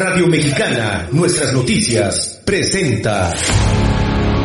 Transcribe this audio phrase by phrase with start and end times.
[0.00, 3.34] Radio Mexicana, nuestras noticias, presenta.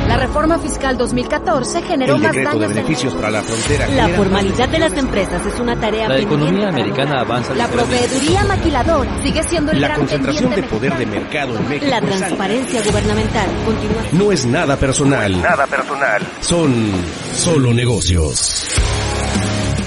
[0.05, 3.88] La reforma fiscal 2014 generó El más de daños en beneficios para la frontera.
[3.88, 8.44] La genera formalidad de las empresas es una tarea La economía americana avanza La proveeduría
[8.44, 11.54] maquiladora sigue siendo el La gran concentración de poder de mexicano.
[11.54, 11.90] mercado en México.
[11.90, 14.03] La es transparencia gubernamental continúa.
[14.12, 15.42] No es nada personal.
[15.42, 16.22] Nada personal.
[16.41, 16.91] Son
[17.34, 18.66] solo negocios.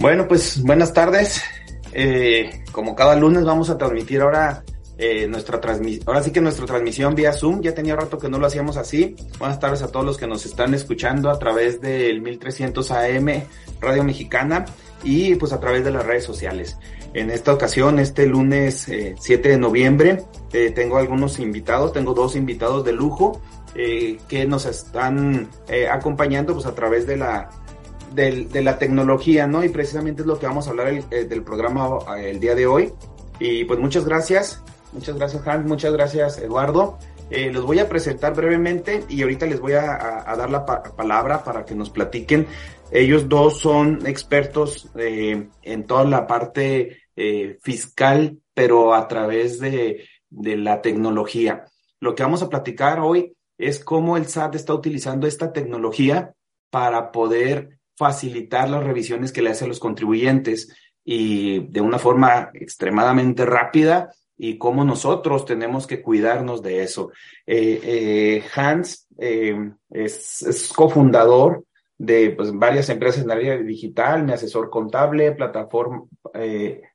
[0.00, 1.42] Bueno, pues buenas tardes.
[1.92, 4.64] Eh, como cada lunes vamos a transmitir ahora
[4.96, 7.60] eh, nuestra transmisión, ahora sí que nuestra transmisión vía Zoom.
[7.60, 9.14] Ya tenía rato que no lo hacíamos así.
[9.38, 13.44] Buenas tardes a todos los que nos están escuchando a través del 1300 AM
[13.78, 14.64] Radio Mexicana
[15.04, 16.78] y pues a través de las redes sociales.
[17.12, 22.36] En esta ocasión, este lunes eh, 7 de noviembre, eh, tengo algunos invitados, tengo dos
[22.36, 23.42] invitados de lujo
[23.76, 27.48] eh, que nos están eh, acompañando pues a través de la
[28.12, 29.64] del- de la tecnología, ¿no?
[29.64, 32.54] Y precisamente es lo que vamos a hablar el- eh, del programa eh, el día
[32.54, 32.92] de hoy.
[33.38, 36.98] Y pues muchas gracias, muchas gracias Hans, muchas gracias Eduardo.
[37.30, 40.66] Eh, los voy a presentar brevemente y ahorita les voy a, a- a dar la
[40.66, 42.46] pa- palabra para que nos platiquen.
[42.90, 50.04] Ellos dos son expertos eh, en toda la parte eh, fiscal, pero a través de,
[50.28, 51.66] de la tecnología.
[52.00, 56.32] Lo que vamos a platicar hoy es cómo el SAT está utilizando esta tecnología
[56.70, 63.44] para poder facilitar las revisiones que le hacen los contribuyentes y de una forma extremadamente
[63.44, 67.10] rápida y cómo nosotros tenemos que cuidarnos de eso.
[67.46, 69.54] Eh, eh, Hans eh,
[69.90, 71.66] es, cofundador
[71.98, 76.04] de pues, varias empresas en área digital, mi asesor contable, plataforma,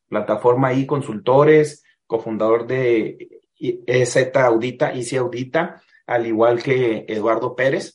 [0.10, 7.95] plataforma y consultores, cofundador de EZ Audita, IC Audita, al igual que Eduardo Pérez.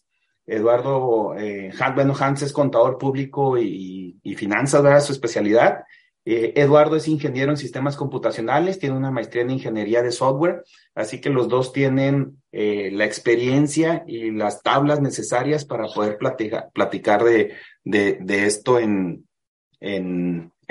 [0.51, 5.01] Eduardo, eh, bueno, Hans es contador público y, y finanzas, ¿verdad?
[5.01, 5.85] Su especialidad.
[6.25, 11.19] Eh, Eduardo es ingeniero en sistemas computacionales, tiene una maestría en ingeniería de software, así
[11.21, 17.25] que los dos tienen eh, la experiencia y las tablas necesarias para poder platica- platicar
[17.25, 17.55] de,
[18.27, 19.25] esto en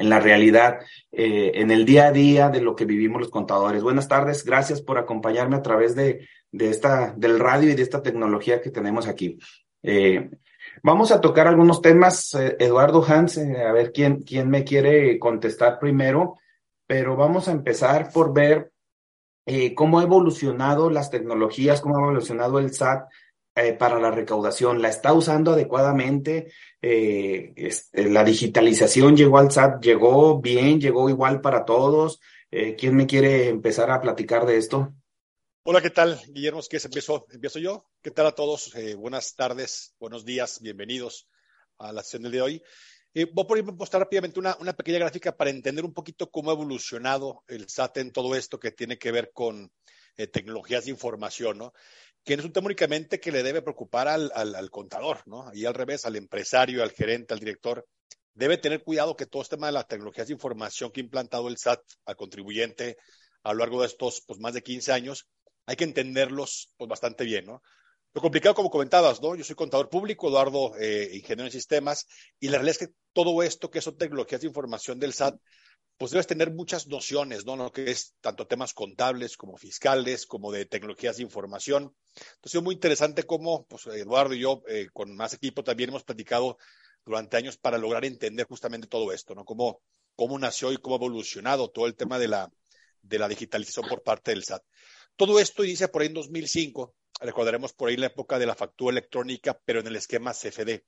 [0.10, 0.80] la realidad,
[1.12, 3.82] eh, en el día a día de lo que vivimos los contadores.
[3.82, 8.02] Buenas tardes, gracias por acompañarme a través de, de esta, del radio y de esta
[8.02, 9.40] tecnología que tenemos aquí.
[9.84, 10.30] Eh,
[10.84, 15.18] vamos a tocar algunos temas, eh, Eduardo Hans, eh, a ver quién, quién me quiere
[15.20, 16.36] contestar primero,
[16.86, 18.72] pero vamos a empezar por ver
[19.76, 23.10] cómo ha evolucionado las tecnologías, cómo ha evolucionado el SAT
[23.80, 24.80] para la recaudación.
[24.80, 26.52] ¿La está usando adecuadamente?
[26.82, 32.20] La digitalización llegó al SAT, llegó bien, llegó igual para todos.
[32.78, 34.94] ¿Quién me quiere empezar a platicar de esto?
[35.64, 36.20] Hola, ¿qué tal?
[36.30, 37.26] Guillermo, ¿qué empiezo?
[37.32, 37.86] ¿Empiezo yo?
[38.02, 38.74] ¿Qué tal a todos?
[38.76, 41.28] Eh, buenas tardes, buenos días, bienvenidos
[41.78, 42.64] a la sesión del día de hoy.
[43.14, 46.54] Eh, voy a mostrar rápidamente una, una pequeña gráfica para entender un poquito cómo ha
[46.54, 49.72] evolucionado el SAT en todo esto que tiene que ver con
[50.18, 51.74] eh, tecnologías de información, ¿no?
[52.24, 55.52] Que no es un tema únicamente que le debe preocupar al, al- al contador, ¿no?
[55.54, 57.88] Y al revés, al empresario, al gerente, al director.
[58.34, 61.48] Debe tener cuidado que todo este tema de las tecnologías de información que ha implantado
[61.48, 62.98] el SAT al contribuyente
[63.44, 65.28] a lo largo de estos pues, más de 15 años,
[65.70, 67.62] hay que entenderlos pues, bastante bien, ¿no?
[68.16, 69.36] Lo complicado, como comentabas, ¿no?
[69.36, 72.08] Yo soy contador público, Eduardo, eh, ingeniero en sistemas,
[72.40, 75.40] y la realidad es que todo esto que son tecnologías de información del SAT,
[75.96, 77.56] pues debes tener muchas nociones, ¿no?
[77.56, 81.96] Lo que es tanto temas contables como fiscales, como de tecnologías de información.
[82.16, 86.04] Entonces, es muy interesante cómo, pues, Eduardo y yo, eh, con más equipo, también hemos
[86.04, 86.58] platicado
[87.06, 89.46] durante años para lograr entender justamente todo esto, ¿no?
[89.46, 89.84] Cómo,
[90.16, 92.52] cómo nació y cómo ha evolucionado todo el tema de la,
[93.04, 94.64] de la digitalización por parte del SAT.
[95.20, 98.94] Todo esto inicia por ahí en 2005, recordaremos por ahí la época de la factura
[98.94, 100.86] electrónica, pero en el esquema CFD,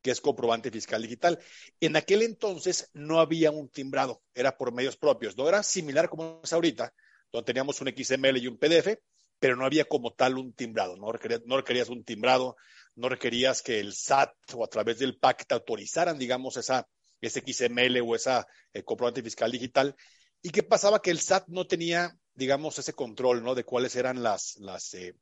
[0.00, 1.38] que es comprobante fiscal digital.
[1.80, 6.40] En aquel entonces no había un timbrado, era por medios propios, no era similar como
[6.42, 6.94] es ahorita,
[7.30, 8.96] donde teníamos un XML y un PDF,
[9.38, 12.56] pero no había como tal un timbrado, no requerías, un timbrado,
[12.94, 16.88] no requerías que el SAT o a través del PAC te autorizaran, digamos, esa,
[17.20, 19.94] ese XML o esa eh, comprobante fiscal digital.
[20.40, 21.02] ¿Y qué pasaba?
[21.02, 23.54] Que el SAT no tenía, digamos, ese control, ¿no?
[23.54, 25.14] De cuáles eran las, las, eh,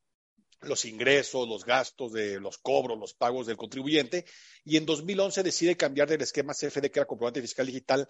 [0.63, 4.25] los ingresos, los gastos de los cobros, los pagos del contribuyente,
[4.65, 8.07] y en 2011 decide cambiar del esquema CFD, que era comprobante fiscal digital,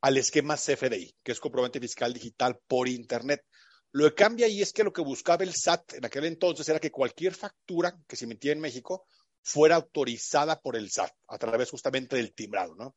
[0.00, 3.44] al esquema CFDI, que es comprobante fiscal digital por Internet.
[3.92, 6.80] Lo que cambia ahí es que lo que buscaba el SAT en aquel entonces era
[6.80, 9.06] que cualquier factura que se emitía en México
[9.42, 12.96] fuera autorizada por el SAT a través justamente del timbrado, ¿no?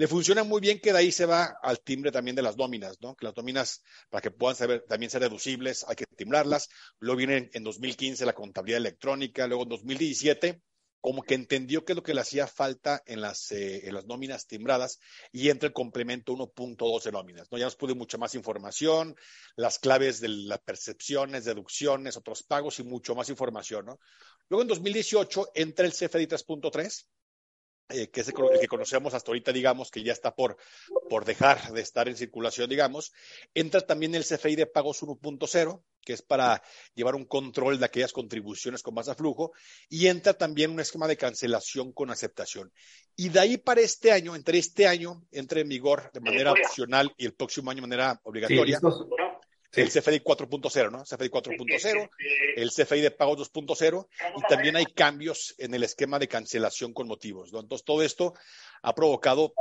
[0.00, 2.96] Le funciona muy bien que de ahí se va al timbre también de las nóminas,
[3.02, 3.14] ¿no?
[3.14, 6.70] Que las nóminas, para que puedan también ser deducibles, hay que timbrarlas.
[7.00, 10.62] Luego viene en 2015 la contabilidad electrónica, luego en 2017
[11.02, 14.06] como que entendió qué es lo que le hacía falta en las, eh, en las
[14.06, 15.00] nóminas timbradas
[15.32, 17.52] y entra el complemento 1.2 de nóminas.
[17.52, 17.58] ¿no?
[17.58, 19.14] Ya nos pude mucha más información,
[19.56, 23.84] las claves de las percepciones, deducciones, otros pagos y mucho más información.
[23.84, 24.00] ¿no?
[24.48, 27.06] Luego en 2018 entra el CFDI 3.3
[27.90, 30.56] eh, que es el, que conocemos hasta ahorita, digamos, que ya está por,
[31.08, 33.12] por dejar de estar en circulación, digamos.
[33.54, 36.62] Entra también el CFI de pagos 1.0, que es para
[36.94, 39.52] llevar un control de aquellas contribuciones con más a flujo,
[39.88, 42.72] y entra también un esquema de cancelación con aceptación.
[43.16, 47.12] Y de ahí para este año, entre este año, entra en vigor de manera opcional
[47.18, 48.80] y el próximo año de manera obligatoria.
[49.72, 51.04] El CFDI 4.0, ¿no?
[51.04, 52.10] CFDI 4.0,
[52.56, 54.06] el CFDI de pagos 2.0
[54.36, 57.60] y también hay cambios en el esquema de cancelación con motivos, ¿no?
[57.60, 58.34] Entonces todo esto
[58.82, 59.52] ha provocado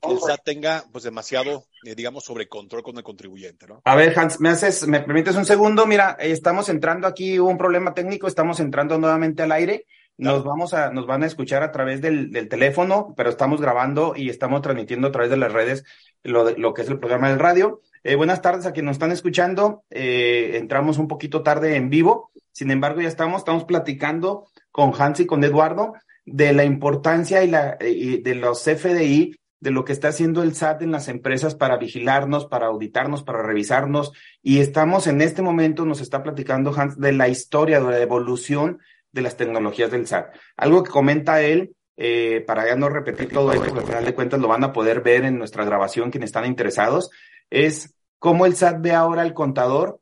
[0.00, 3.82] que el SAT tenga pues demasiado, eh, digamos, sobre control con el contribuyente, ¿no?
[3.84, 7.58] A ver, Hans, me haces, me permites un segundo, mira, estamos entrando aquí, hubo un
[7.58, 9.86] problema técnico, estamos entrando nuevamente al aire.
[10.18, 14.14] Nos vamos a, nos van a escuchar a través del, del teléfono, pero estamos grabando
[14.16, 15.84] y estamos transmitiendo a través de las redes
[16.24, 17.80] lo, lo que es el programa del radio.
[18.02, 19.84] Eh, buenas tardes a quienes nos están escuchando.
[19.90, 25.20] Eh, entramos un poquito tarde en vivo, sin embargo ya estamos, estamos platicando con Hans
[25.20, 25.94] y con Eduardo
[26.24, 30.82] de la importancia y, la, de los FDI, de lo que está haciendo el SAT
[30.82, 34.12] en las empresas para vigilarnos, para auditarnos, para revisarnos.
[34.42, 38.78] Y estamos en este momento, nos está platicando Hans de la historia, de la evolución
[39.12, 40.34] de las tecnologías del SAT.
[40.56, 44.14] Algo que comenta él eh, para ya no repetir todo esto, porque al final de
[44.14, 47.10] cuentas lo van a poder ver en nuestra grabación quienes están interesados,
[47.50, 50.00] es cómo el SAT ve ahora al contador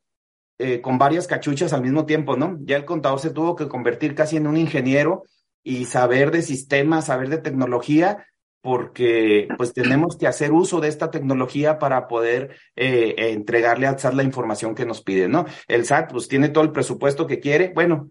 [0.58, 2.58] eh, con varias cachuchas al mismo tiempo, ¿no?
[2.62, 5.24] Ya el contador se tuvo que convertir casi en un ingeniero
[5.62, 8.26] y saber de sistemas, saber de tecnología,
[8.60, 14.14] porque pues tenemos que hacer uso de esta tecnología para poder eh, entregarle al SAT
[14.14, 15.46] la información que nos pide, ¿no?
[15.68, 18.10] El SAT pues tiene todo el presupuesto que quiere, bueno,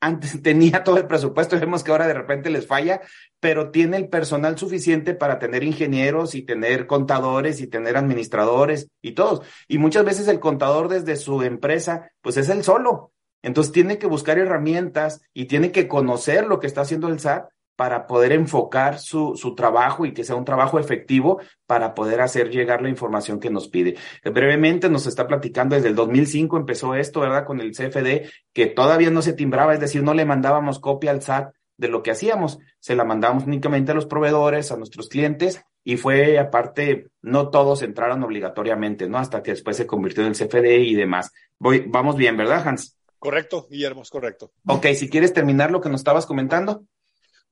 [0.00, 3.00] antes tenía todo el presupuesto, vemos que ahora de repente les falla,
[3.40, 9.12] pero tiene el personal suficiente para tener ingenieros y tener contadores y tener administradores y
[9.12, 9.42] todos.
[9.68, 13.12] Y muchas veces el contador desde su empresa, pues es el solo.
[13.42, 17.48] Entonces tiene que buscar herramientas y tiene que conocer lo que está haciendo el SAT
[17.80, 22.50] para poder enfocar su, su, trabajo y que sea un trabajo efectivo para poder hacer
[22.50, 23.96] llegar la información que nos pide.
[24.22, 27.46] Brevemente nos está platicando desde el 2005 empezó esto, ¿verdad?
[27.46, 31.22] Con el CFD, que todavía no se timbraba, es decir, no le mandábamos copia al
[31.22, 35.64] SAT de lo que hacíamos, se la mandábamos únicamente a los proveedores, a nuestros clientes,
[35.82, 39.16] y fue aparte, no todos entraron obligatoriamente, ¿no?
[39.16, 41.32] Hasta que después se convirtió en el CFD y demás.
[41.58, 42.98] Voy, vamos bien, ¿verdad, Hans?
[43.18, 44.52] Correcto, Guillermo, es correcto.
[44.66, 46.84] Ok, si quieres terminar lo que nos estabas comentando.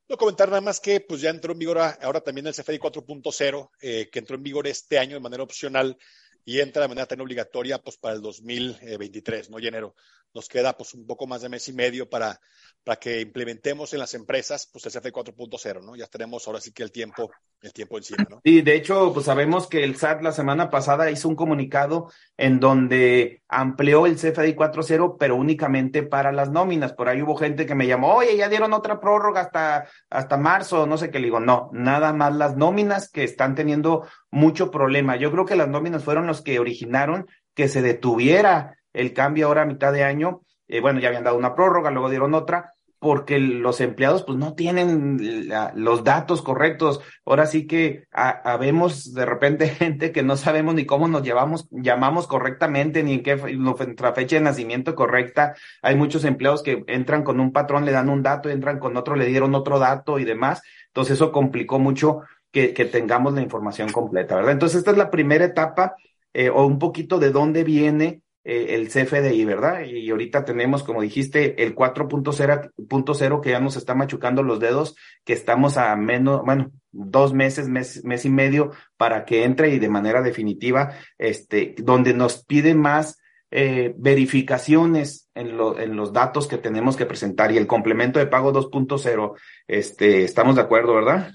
[0.08, 3.70] No comentar nada más que pues ya entró en vigor ahora también el CFDI 4.0,
[3.80, 5.98] eh, que entró en vigor este año de manera opcional
[6.46, 9.58] y entra de manera tan obligatoria pues para el 2023, ¿no?
[9.58, 9.94] Y enero.
[10.34, 12.38] Nos queda pues un poco más de mes y medio para,
[12.84, 15.96] para que implementemos en las empresas pues el CFDI 4.0, ¿no?
[15.96, 17.30] Ya tenemos ahora sí que el tiempo,
[17.60, 18.40] el tiempo encima, ¿no?
[18.44, 22.60] Sí, de hecho, pues sabemos que el SAT la semana pasada hizo un comunicado en
[22.60, 26.92] donde amplió el CFDI 4.0, pero únicamente para las nóminas.
[26.92, 30.86] Por ahí hubo gente que me llamó, oye, ya dieron otra prórroga hasta, hasta marzo,
[30.86, 31.18] no sé qué.
[31.18, 35.16] Le digo, no, nada más las nóminas que están teniendo mucho problema.
[35.16, 39.62] Yo creo que las nóminas fueron los que originaron que se detuviera el cambio ahora
[39.62, 40.42] a mitad de año.
[40.66, 44.54] Eh, bueno, ya habían dado una prórroga, luego dieron otra, porque los empleados pues no
[44.54, 47.00] tienen los datos correctos.
[47.24, 52.26] Ahora sí que habemos de repente gente que no sabemos ni cómo nos llevamos, llamamos
[52.26, 55.54] correctamente, ni en qué fecha de nacimiento correcta.
[55.82, 59.14] Hay muchos empleados que entran con un patrón, le dan un dato, entran con otro,
[59.14, 60.62] le dieron otro dato y demás.
[60.88, 64.52] Entonces eso complicó mucho que, que tengamos la información completa, ¿verdad?
[64.52, 65.94] Entonces esta es la primera etapa
[66.32, 69.82] eh, o un poquito de dónde viene el CFDI, ¿verdad?
[69.84, 75.34] Y ahorita tenemos, como dijiste, el 4.0 que ya nos está machucando los dedos, que
[75.34, 79.88] estamos a menos, bueno, dos meses, mes, mes y medio para que entre y de
[79.88, 83.18] manera definitiva, este, donde nos pide más
[83.50, 88.26] eh, verificaciones en, lo, en los datos que tenemos que presentar y el complemento de
[88.26, 89.34] pago 2.0,
[89.66, 91.30] este, estamos de acuerdo, ¿verdad?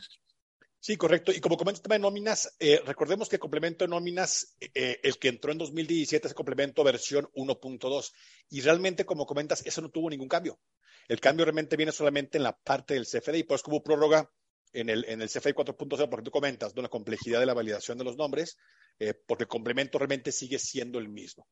[0.83, 1.31] Sí, correcto.
[1.31, 4.99] Y como comenta el tema de nóminas, eh, recordemos que el complemento de nóminas, eh,
[5.01, 8.11] el que entró en 2017 es complemento versión 1.2.
[8.49, 10.59] Y realmente, como comentas, eso no tuvo ningún cambio.
[11.07, 14.29] El cambio realmente viene solamente en la parte del CFDI, y pues como prórroga
[14.73, 16.81] en el, en el CFDI 4.0, porque tú comentas, ¿no?
[16.81, 18.57] la complejidad de la validación de los nombres,
[18.99, 21.47] eh, porque el complemento realmente sigue siendo el mismo.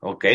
[0.00, 0.26] Ok,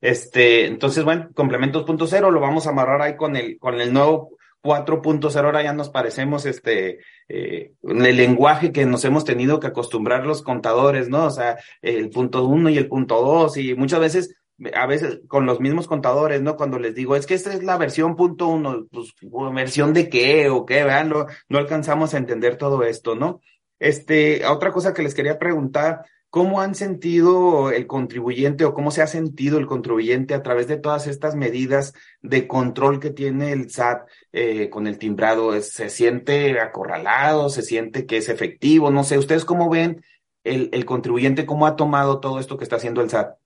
[0.00, 3.92] este, entonces, bueno, complementos punto cero, lo vamos a amarrar ahí con el, con el
[3.92, 9.66] nuevo 4.0 ahora ya nos parecemos este eh, el lenguaje que nos hemos tenido que
[9.66, 11.26] acostumbrar los contadores, ¿no?
[11.26, 14.36] O sea, el punto uno y el punto dos, y muchas veces,
[14.74, 16.56] a veces con los mismos contadores, ¿no?
[16.56, 19.14] Cuando les digo, es que esta es la versión punto uno, pues,
[19.54, 20.84] ¿versión de qué o qué?
[20.84, 23.40] Vean, no, no alcanzamos a entender todo esto, ¿no?
[23.80, 29.02] Este, otra cosa que les quería preguntar, ¿Cómo han sentido el contribuyente o cómo se
[29.02, 33.68] ha sentido el contribuyente a través de todas estas medidas de control que tiene el
[33.68, 35.60] SAT eh, con el timbrado?
[35.60, 37.50] ¿Se siente acorralado?
[37.50, 38.90] ¿Se siente que es efectivo?
[38.90, 40.02] No sé, ¿ustedes cómo ven
[40.42, 43.36] el, el contribuyente, cómo ha tomado todo esto que está haciendo el SAT?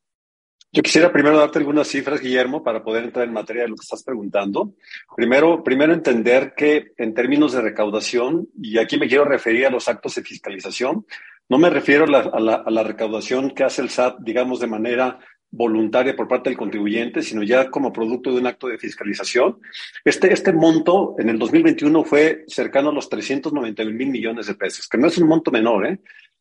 [0.71, 3.83] Yo quisiera primero darte algunas cifras, Guillermo, para poder entrar en materia de lo que
[3.83, 4.75] estás preguntando.
[5.16, 9.88] Primero, primero entender que en términos de recaudación, y aquí me quiero referir a los
[9.88, 11.05] actos de fiscalización,
[11.49, 16.26] no me refiero a la, recaudación que hace el SAT, digamos, de manera voluntaria por
[16.26, 19.61] parte del contribuyente, sino ya como producto de un acto de fiscalización.
[20.05, 24.88] Este, este monto en el 2021 fue cercano a los 391 mil millones de pesos,
[24.88, 26.00] que no es un monto menor, ¿eh?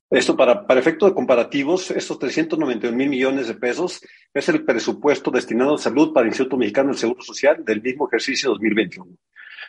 [0.10, 4.02] Esto para, para efectos de comparativos, estos 391 mil millones de pesos
[4.34, 8.08] es el presupuesto destinado a salud para el Instituto Mexicano del Seguro Social del mismo
[8.08, 9.08] ejercicio 2021.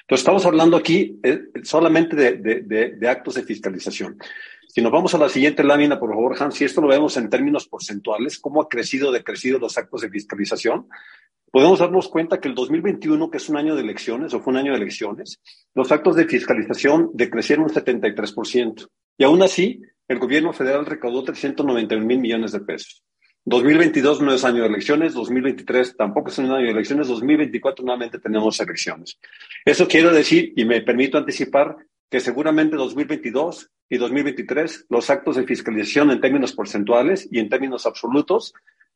[0.03, 4.19] Entonces, estamos hablando aquí eh, solamente de actos de fiscalización.
[4.77, 7.31] Si nos vamos a la siguiente lámina, por favor, Hans, si esto lo vemos en
[7.31, 10.87] términos porcentuales, cómo ha crecido o decrecido los actos de fiscalización,
[11.51, 14.59] podemos darnos cuenta que el 2021, que es un año de elecciones, o fue un
[14.59, 15.41] año de elecciones,
[15.75, 18.87] los actos de fiscalización decrecieron un 73%.
[19.17, 23.03] Y aún así, el gobierno federal recaudó 391 mil millones de pesos.
[23.47, 28.19] 2022 no es año de elecciones, 2023 tampoco es un año de elecciones, 2024 nuevamente
[28.19, 29.19] tenemos elecciones.
[29.65, 31.79] Eso quiero decir, y me permito anticipar,
[32.11, 37.87] que seguramente 2022 y 2023 los actos de fiscalización en términos porcentuales y en términos
[37.87, 38.55] absolutos,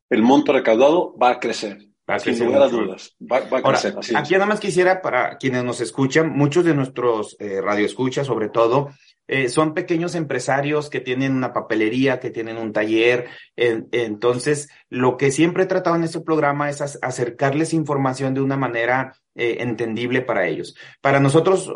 [0.08, 1.78] el monto recaudado va a crecer.
[2.18, 3.94] sin lugar a dudas, va, a crecer.
[4.16, 8.90] aquí nada más quisiera, para quienes nos escuchan, muchos de nuestros eh, radioescuchas, sobre todo,
[9.28, 13.28] eh, son pequeños empresarios que tienen una papelería, que tienen un taller.
[13.56, 19.14] entonces, lo que siempre he tratado en este programa es acercarles información de una manera
[19.36, 20.74] eh, entendible para ellos.
[21.00, 21.72] Para nosotros,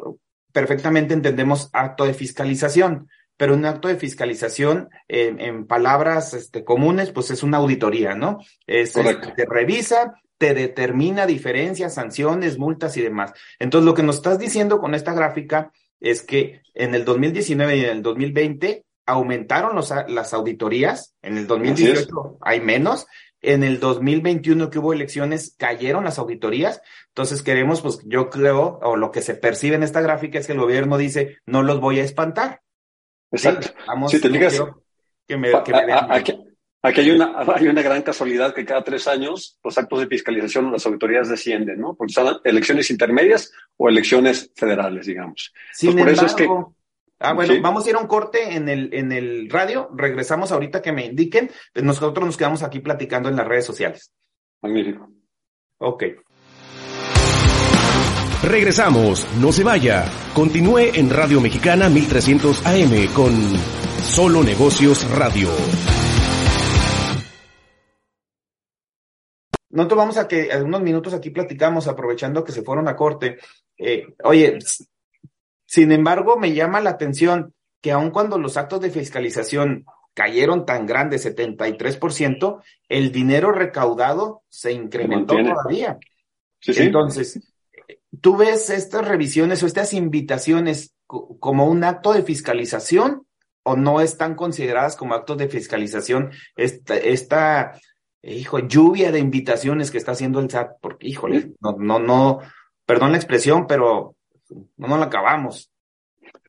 [0.54, 7.32] perfectamente entendemos acto de fiscalización, pero un acto de fiscalización en, palabras este, comunes, pues
[7.32, 8.38] es una auditoría, ¿no?
[8.64, 13.32] Es, este, te revisa, te determina diferencias, sanciones, multas y demás.
[13.58, 17.84] Entonces, lo que nos estás diciendo con esta gráfica es que en el 2019 y
[17.84, 23.08] en el 2020 aumentaron los, las auditorías, en el 2018 hay menos,
[23.44, 26.80] en el 2021 que hubo elecciones cayeron las auditorías.
[27.14, 30.52] Entonces queremos, pues yo creo, o lo que se percibe en esta gráfica es que
[30.52, 32.62] el gobierno dice, no los voy a espantar.
[33.30, 33.68] Exacto.
[33.86, 34.60] Vamos, si te digas,
[35.24, 36.32] que me, que me aquí,
[36.82, 40.72] aquí, hay, una, hay una gran casualidad que cada tres años los actos de fiscalización,
[40.72, 41.94] las auditorías descienden, ¿no?
[41.94, 45.52] Porque son elecciones intermedias o elecciones federales, digamos.
[45.72, 46.48] Sin por eso es que
[47.20, 49.88] Ah, bueno, vamos a ir a un corte en el, en el radio.
[49.94, 51.48] Regresamos ahorita que me indiquen.
[51.72, 54.12] Pues nosotros nos quedamos aquí platicando en las redes sociales.
[54.60, 55.08] Magnífico.
[55.78, 56.04] Ok.
[58.44, 60.04] Regresamos, no se vaya.
[60.34, 63.32] Continúe en Radio Mexicana 1300 AM con
[64.02, 65.48] Solo Negocios Radio.
[69.70, 73.38] Nosotros vamos a que en unos minutos aquí platicamos, aprovechando que se fueron a corte.
[73.78, 74.58] Eh, oye,
[75.64, 80.84] sin embargo, me llama la atención que aun cuando los actos de fiscalización cayeron tan
[80.84, 85.98] grandes, 73%, el dinero recaudado se incrementó todavía.
[86.66, 87.53] Entonces,
[88.20, 93.26] ¿tú ves estas revisiones o estas invitaciones como un acto de fiscalización
[93.62, 97.78] o no están consideradas como actos de fiscalización esta, esta
[98.22, 100.72] hijo, lluvia de invitaciones que está haciendo el SAT?
[100.80, 102.40] Porque, híjole, no, no, no,
[102.86, 104.16] perdón la expresión, pero
[104.76, 105.70] no nos la acabamos.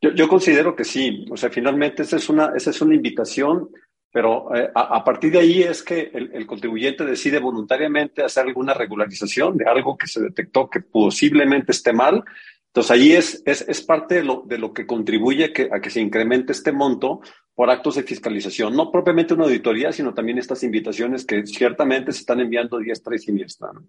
[0.01, 3.69] Yo, yo, considero que sí, o sea, finalmente esa es una, esa es una invitación,
[4.15, 9.57] pero eh, a, partir de ahí es que el, contribuyente decide voluntariamente hacer alguna regularización
[9.57, 12.24] de algo que se detectó que posiblemente esté mal.
[12.67, 15.89] Entonces ahí es, es, es parte de lo, de lo que contribuye que, a que
[15.89, 17.19] se incremente este monto
[17.53, 22.19] por actos de fiscalización, no propiamente una auditoría, sino también estas invitaciones que ciertamente se
[22.19, 23.74] están enviando diestra y siniestra.
[23.74, 23.86] ¿no?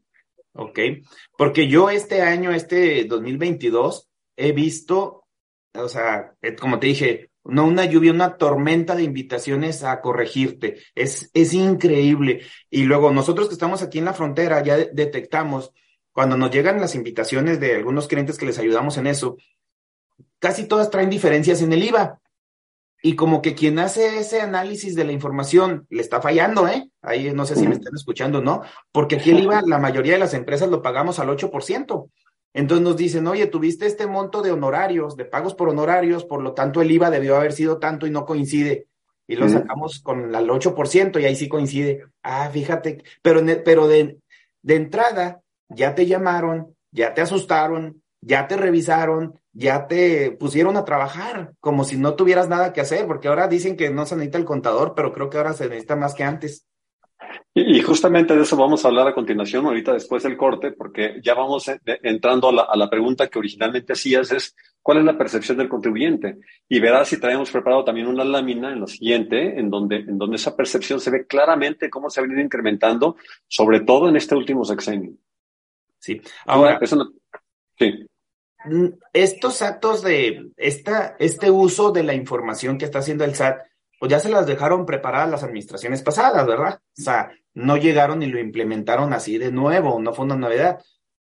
[0.54, 0.80] Ok,
[1.38, 5.22] porque yo este año, este 2022, he visto
[5.78, 10.78] o sea, eh, como te dije, no una lluvia, una tormenta de invitaciones a corregirte.
[10.94, 12.42] Es, es increíble.
[12.70, 15.72] Y luego nosotros que estamos aquí en la frontera ya detectamos,
[16.12, 19.36] cuando nos llegan las invitaciones de algunos clientes que les ayudamos en eso,
[20.38, 22.20] casi todas traen diferencias en el IVA.
[23.02, 26.90] Y como que quien hace ese análisis de la información le está fallando, ¿eh?
[27.02, 28.62] Ahí no sé si me están escuchando, ¿no?
[28.90, 32.10] Porque aquí el IVA, la mayoría de las empresas lo pagamos al 8%.
[32.56, 36.54] Entonces nos dicen, oye, tuviste este monto de honorarios, de pagos por honorarios, por lo
[36.54, 38.86] tanto el IVA debió haber sido tanto y no coincide.
[39.28, 42.06] Y lo sacamos con el 8% y ahí sí coincide.
[42.22, 44.20] Ah, fíjate, pero, pero de,
[44.62, 50.86] de entrada ya te llamaron, ya te asustaron, ya te revisaron, ya te pusieron a
[50.86, 54.38] trabajar como si no tuvieras nada que hacer, porque ahora dicen que no se necesita
[54.38, 56.66] el contador, pero creo que ahora se necesita más que antes.
[57.58, 61.32] Y, justamente de eso vamos a hablar a continuación, ahorita después del corte, porque ya
[61.32, 61.70] vamos
[62.02, 66.36] entrando a la, pregunta que originalmente hacías, es cuál es la percepción del contribuyente.
[66.68, 70.36] Y verás si traemos preparado también una lámina en lo siguiente, en donde, en donde
[70.36, 73.16] esa percepción se ve claramente cómo se ha venido incrementando,
[73.48, 75.14] sobre todo en este último sexenio.
[75.98, 76.78] Sí, ahora,
[77.78, 78.06] sí.
[78.66, 83.62] Mm, estos actos de esta, este uso de la información que está haciendo el SAT,
[83.98, 86.80] pues ya se las dejaron preparadas las administraciones pasadas, ¿verdad?
[86.98, 90.82] O sea, no llegaron y lo implementaron así de nuevo, no fue una novedad.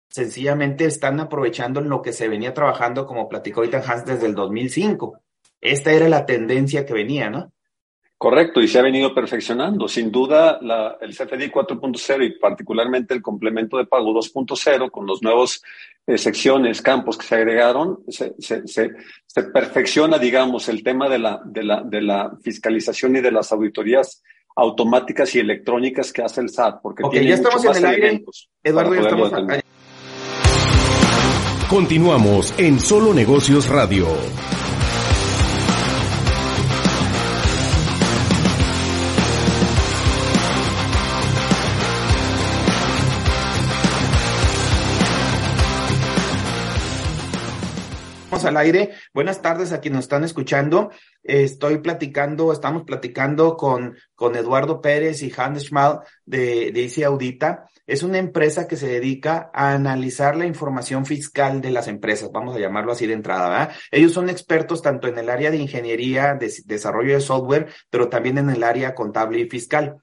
[0.09, 5.19] Sencillamente están aprovechando lo que se venía trabajando, como platicó ahorita Hans, desde el 2005.
[5.59, 7.53] Esta era la tendencia que venía, ¿no?
[8.21, 9.87] Correcto, y se ha venido perfeccionando.
[9.87, 15.23] Sin duda, la, el CFDI 4.0 y particularmente el complemento de pago 2.0 con los
[15.23, 15.63] nuevos
[16.05, 18.91] eh, secciones, campos que se agregaron, se, se, se,
[19.25, 23.51] se, perfecciona, digamos, el tema de la, de, la, de la fiscalización y de las
[23.53, 24.21] auditorías
[24.55, 28.23] automáticas y electrónicas que hace el SAT, porque tiene ya estamos en el aire.
[28.63, 29.31] Eduardo, ya estamos
[31.67, 34.05] Continuamos en Solo Negocios Radio.
[48.45, 48.91] Al aire.
[49.13, 50.91] Buenas tardes a quienes nos están escuchando.
[51.23, 57.67] Estoy platicando, estamos platicando con, con Eduardo Pérez y Hans Schmal de, de ICI Audita.
[57.85, 62.55] Es una empresa que se dedica a analizar la información fiscal de las empresas, vamos
[62.55, 63.71] a llamarlo así de entrada.
[63.91, 68.37] Ellos son expertos tanto en el área de ingeniería, de desarrollo de software, pero también
[68.37, 69.97] en el área contable y fiscal.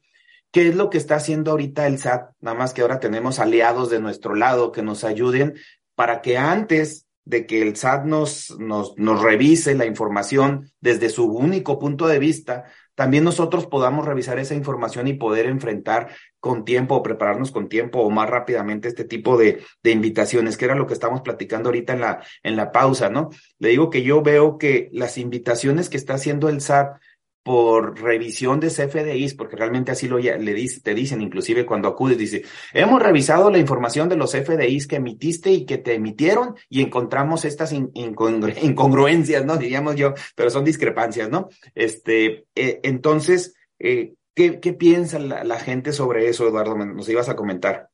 [0.51, 2.31] ¿Qué es lo que está haciendo ahorita el SAT?
[2.41, 5.55] Nada más que ahora tenemos aliados de nuestro lado que nos ayuden
[5.95, 11.27] para que antes de que el SAT nos, nos, nos revise la información desde su
[11.27, 12.65] único punto de vista,
[12.95, 16.09] también nosotros podamos revisar esa información y poder enfrentar
[16.41, 20.65] con tiempo o prepararnos con tiempo o más rápidamente este tipo de, de, invitaciones, que
[20.65, 23.29] era lo que estamos platicando ahorita en la, en la pausa, ¿no?
[23.59, 26.99] Le digo que yo veo que las invitaciones que está haciendo el SAT
[27.43, 32.19] por revisión de CFDIs, porque realmente así lo le dice, te dicen, inclusive cuando acudes,
[32.19, 36.83] dice, hemos revisado la información de los CFDIs que emitiste y que te emitieron y
[36.83, 39.57] encontramos estas incongruencias, ¿no?
[39.57, 41.49] Diríamos yo, pero son discrepancias, ¿no?
[41.75, 46.77] Este, eh, entonces, eh, ¿qué, ¿qué, piensa la, la, gente sobre eso, Eduardo?
[46.77, 47.89] Nos ibas a comentar.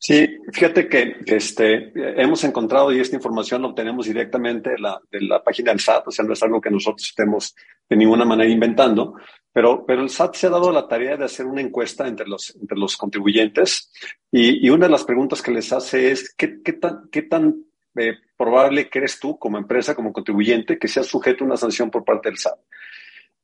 [0.00, 5.20] Sí, fíjate que, este, hemos encontrado y esta información la obtenemos directamente de la, de
[5.22, 7.54] la página del SAT, o sea, no es algo que nosotros estemos
[7.88, 9.14] de ninguna manera inventando,
[9.52, 12.54] pero, pero el SAT se ha dado la tarea de hacer una encuesta entre los,
[12.60, 13.92] entre los contribuyentes
[14.30, 17.56] y, y una de las preguntas que les hace es, ¿qué, qué tan, qué tan
[17.96, 22.04] eh, probable crees tú como empresa, como contribuyente, que sea sujeto a una sanción por
[22.04, 22.58] parte del SAT?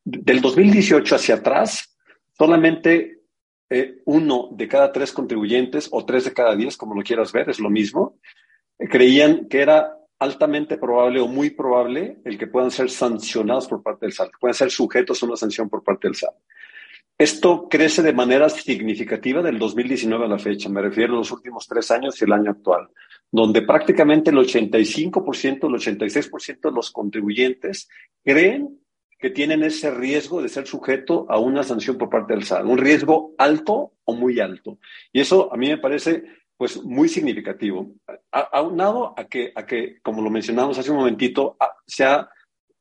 [0.04, 1.96] Del 2018 hacia atrás,
[2.38, 3.23] solamente
[3.74, 7.50] eh, uno de cada tres contribuyentes o tres de cada diez, como lo quieras ver,
[7.50, 8.20] es lo mismo,
[8.78, 13.82] eh, creían que era altamente probable o muy probable el que puedan ser sancionados por
[13.82, 16.34] parte del SAT, puedan ser sujetos a una sanción por parte del SAT.
[17.18, 21.66] Esto crece de manera significativa del 2019 a la fecha, me refiero a los últimos
[21.66, 22.88] tres años y el año actual,
[23.30, 27.88] donde prácticamente el 85%, el 86% de los contribuyentes
[28.24, 28.83] creen
[29.24, 32.76] que tienen ese riesgo de ser sujeto a una sanción por parte del SAT, un
[32.76, 34.76] riesgo alto o muy alto.
[35.14, 36.24] Y eso a mí me parece
[36.58, 37.90] pues muy significativo.
[38.30, 41.56] Aunado a que, a que, como lo mencionamos hace un momentito,
[41.86, 42.28] sea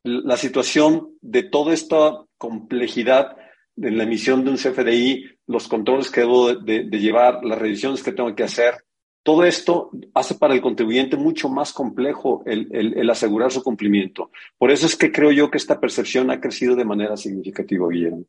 [0.04, 3.38] la situación de toda esta complejidad
[3.78, 8.12] en la emisión de un CFDI, los controles que debo de llevar, las revisiones que
[8.12, 8.84] tengo que hacer,
[9.24, 14.32] todo esto hace para el contribuyente mucho más complejo el, asegurar su cumplimiento.
[14.58, 18.26] Por eso es que creo yo que esta percepción ha crecido de manera significativa, Guillermo.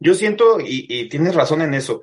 [0.00, 2.02] Yo siento, y, tienes razón en eso,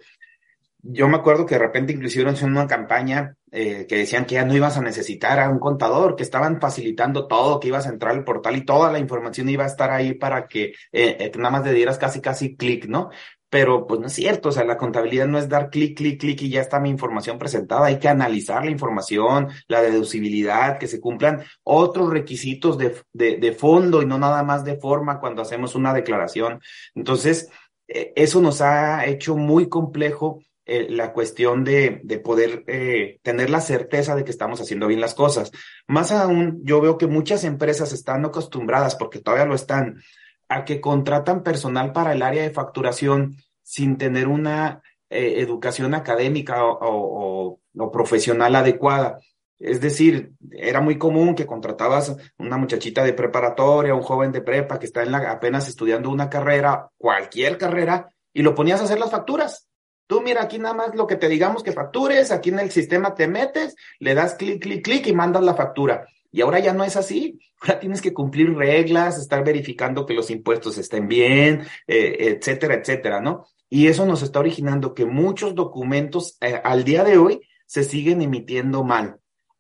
[0.88, 4.45] yo me acuerdo que de repente inclusive en una campaña eh, que decían que ya
[4.45, 8.13] no ibas a necesitar a un contador, que estaban facilitando todo, que ibas a entrar
[8.13, 11.49] al portal y toda la información iba a estar ahí para que eh, eh, nada
[11.49, 13.10] más le dieras casi, casi clic, ¿no?
[13.55, 16.41] Pero pues no es cierto, o sea, la contabilidad no es dar clic, clic, clic
[16.41, 20.99] y ya está mi información presentada, hay que analizar la información, la deducibilidad, que se
[20.99, 25.93] cumplan otros requisitos de, de, fondo y no nada más de forma cuando hacemos una
[25.93, 26.59] declaración.
[26.95, 27.49] Entonces,
[27.87, 33.61] eso nos ha hecho muy complejo eh, la cuestión de, de poder eh, tener la
[33.61, 35.53] certeza de que estamos haciendo bien las cosas.
[35.87, 40.01] Más aún, yo veo que muchas empresas están acostumbradas, porque todavía lo están,
[40.49, 46.63] a que contratan personal para el área de facturación sin tener una eh, educación académica
[46.63, 49.19] o, o, profesional adecuada.
[49.60, 54.78] Es decir, era muy común que contratabas una muchachita de preparatoria, un joven de prepa
[54.80, 58.99] que está en la, apenas estudiando una carrera, cualquier carrera, y lo ponías a hacer
[58.99, 59.67] las facturas.
[60.08, 63.15] Tú mira, aquí nada más lo que te digamos que factures, aquí en el sistema
[63.15, 66.06] te metes, le das clic, clic, clic y mandas la factura.
[66.36, 67.39] Y ahora ya no es así.
[67.62, 73.21] Ahora tienes que cumplir reglas, estar verificando que los impuestos estén bien, eh, etcétera, etcétera,
[73.21, 73.45] ¿no?
[73.69, 78.21] Y eso nos está originando que muchos documentos eh, al día de hoy se siguen
[78.21, 79.15] emitiendo mal.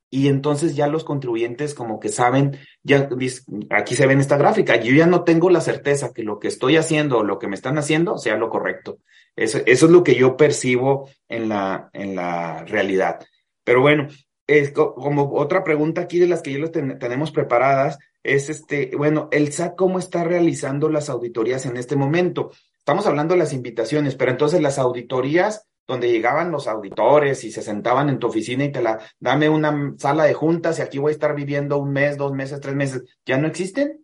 [0.09, 3.07] Y entonces ya los contribuyentes como que saben, ya
[3.69, 6.49] aquí se ve en esta gráfica, yo ya no tengo la certeza que lo que
[6.49, 8.99] estoy haciendo o lo que me están haciendo sea lo correcto.
[9.37, 13.21] Eso, eso es lo que yo percibo en la, en la realidad.
[13.63, 14.09] Pero bueno,
[14.47, 19.51] es como otra pregunta aquí de las que yo tenemos preparadas es este, bueno, el
[19.53, 22.51] SAT cómo está realizando las auditorías en este momento.
[22.79, 27.61] Estamos hablando de las invitaciones, pero entonces las auditorías donde llegaban los auditores y se
[27.61, 31.11] sentaban en tu oficina y te la, dame una sala de juntas y aquí voy
[31.11, 34.03] a estar viviendo un mes, dos meses, tres meses, ¿ya no existen?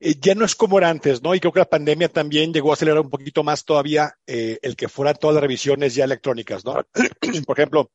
[0.00, 1.34] Eh, ya no es como era antes, ¿no?
[1.34, 4.76] Y creo que la pandemia también llegó a acelerar un poquito más todavía eh, el
[4.76, 6.74] que fueran todas las revisiones ya electrónicas, ¿no?
[7.46, 7.90] por ejemplo,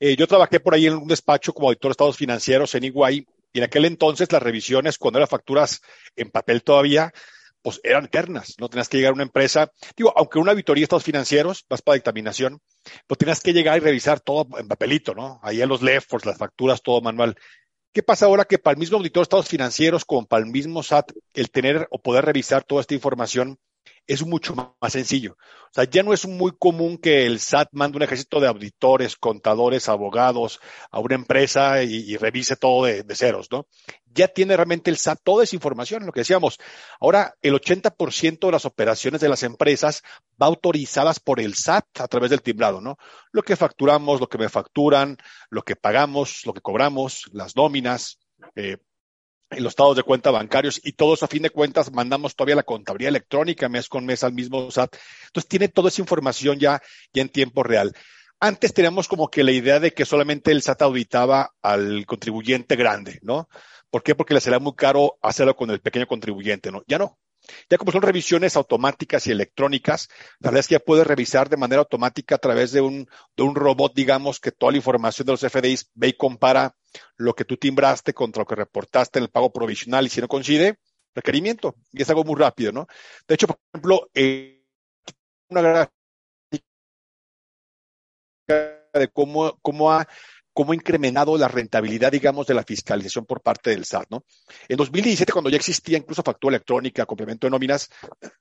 [0.00, 3.26] eh, yo trabajé por ahí en un despacho como auditor de estados financieros en Iguay
[3.52, 5.80] y en aquel entonces las revisiones, cuando eran facturas
[6.16, 7.12] en papel todavía,
[7.62, 10.84] pues eran eternas, no tenías que llegar a una empresa, digo, aunque una auditoría de
[10.84, 12.60] estados financieros, vas para dictaminación,
[13.06, 15.40] pues tenías que llegar y revisar todo en papelito, ¿no?
[15.42, 17.36] Ahí en los LEFORs, las facturas, todo manual.
[17.92, 20.82] ¿Qué pasa ahora que para el mismo auditor de estados financieros, como para el mismo
[20.82, 23.58] SAT, el tener o poder revisar toda esta información
[24.06, 25.32] es mucho más sencillo.
[25.32, 29.16] O sea, ya no es muy común que el SAT mande un ejército de auditores,
[29.16, 33.66] contadores, abogados a una empresa y, revise todo de, ceros, ¿no?
[34.06, 36.58] Ya tiene realmente el SAT toda esa información, lo que decíamos.
[37.00, 40.02] Ahora, el 80% de las operaciones de las empresas
[40.40, 42.96] va autorizadas por el SAT a través del timbrado, ¿no?
[43.32, 45.16] Lo que facturamos, lo que me facturan,
[45.50, 48.18] lo que pagamos, lo que cobramos, las nóminas,
[48.54, 48.76] eh,
[49.60, 53.10] los estados de cuenta bancarios y todos a fin de cuentas mandamos todavía la contabilidad
[53.10, 54.96] electrónica mes con mes al mismo SAT.
[55.26, 57.92] Entonces tiene toda esa información ya, ya en tiempo real.
[58.40, 63.18] Antes teníamos como que la idea de que solamente el SAT auditaba al contribuyente grande,
[63.22, 63.48] ¿no?
[63.90, 64.14] ¿Por qué?
[64.14, 66.82] Porque le será muy caro hacerlo con el pequeño contribuyente, ¿no?
[66.86, 67.16] Ya no.
[67.70, 70.08] Ya como son revisiones automáticas y electrónicas,
[70.40, 73.42] la verdad es que ya puedes revisar de manera automática a través de un, de
[73.42, 76.74] un robot, digamos, que toda la información de los FDIs ve y compara
[77.16, 80.28] lo que tú timbraste contra lo que reportaste en el pago provisional y si no
[80.28, 80.78] coincide,
[81.14, 81.76] requerimiento.
[81.92, 82.86] Y es algo muy rápido, ¿no?
[83.26, 84.64] De hecho, por ejemplo, eh,
[85.48, 85.92] una gráfica
[88.46, 90.06] de cómo, cómo ha
[90.54, 94.24] cómo ha incrementado la rentabilidad, digamos, de la fiscalización por parte del SAT, ¿no?
[94.68, 97.90] En 2017, cuando ya existía incluso factura electrónica, complemento de nóminas,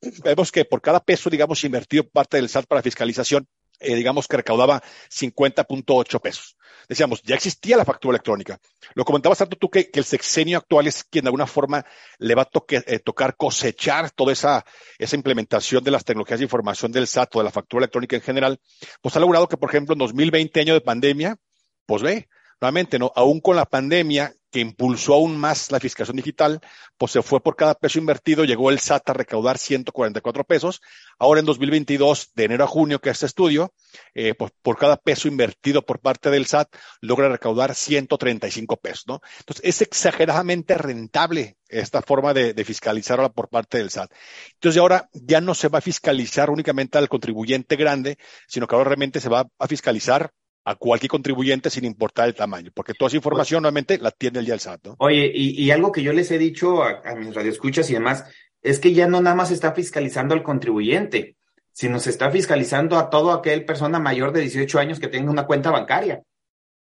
[0.23, 3.47] vemos que por cada peso, digamos, invertido por parte del SAT para fiscalización,
[3.80, 6.56] eh, digamos que recaudaba 50.8 pesos.
[6.88, 8.60] Decíamos, ya existía la factura electrónica.
[8.93, 11.86] Lo comentabas tanto tú que, el sexenio actual es quien de alguna forma
[12.19, 14.63] le va a eh, tocar cosechar toda esa,
[14.97, 18.21] esa implementación de las tecnologías de información del SAT o de la factura electrónica en
[18.21, 18.60] general.
[19.02, 21.38] Pues ha logrado que, por ejemplo, en 2020, año de pandemia,
[21.86, 22.30] pues ve,
[22.62, 23.12] nuevamente, ¿no?
[23.15, 26.62] Aún con la pandemia que impulsó aún más la fiscalización digital,
[26.98, 30.80] pues se fue por cada peso invertido, llegó el SAT a recaudar 144 pesos.
[31.17, 33.74] Ahora en 2022, de enero a junio, que es este estudio,
[34.13, 36.69] eh, pues por cada peso invertido por parte del SAT,
[37.02, 39.22] logra recaudar 135 pesos, ¿no?
[39.39, 44.12] Entonces, es exageradamente rentable esta forma de, de fiscalizar ahora por parte del SAT.
[44.54, 48.89] Entonces, ahora ya no se va a fiscalizar únicamente al contribuyente grande, sino que ahora
[48.89, 50.32] realmente se va a fiscalizar
[50.65, 54.45] a cualquier contribuyente sin importar el tamaño, porque toda esa información nuevamente la tiene el
[54.45, 54.86] día del SAT.
[54.86, 54.95] ¿no?
[54.99, 58.26] Oye, y, algo que yo les he dicho a, mis radioescuchas y demás,
[58.62, 61.36] es que ya no nada más está fiscalizando al contribuyente,
[61.73, 65.45] sino se está fiscalizando a todo aquel persona mayor de 18 años que tenga una
[65.45, 66.21] cuenta bancaria.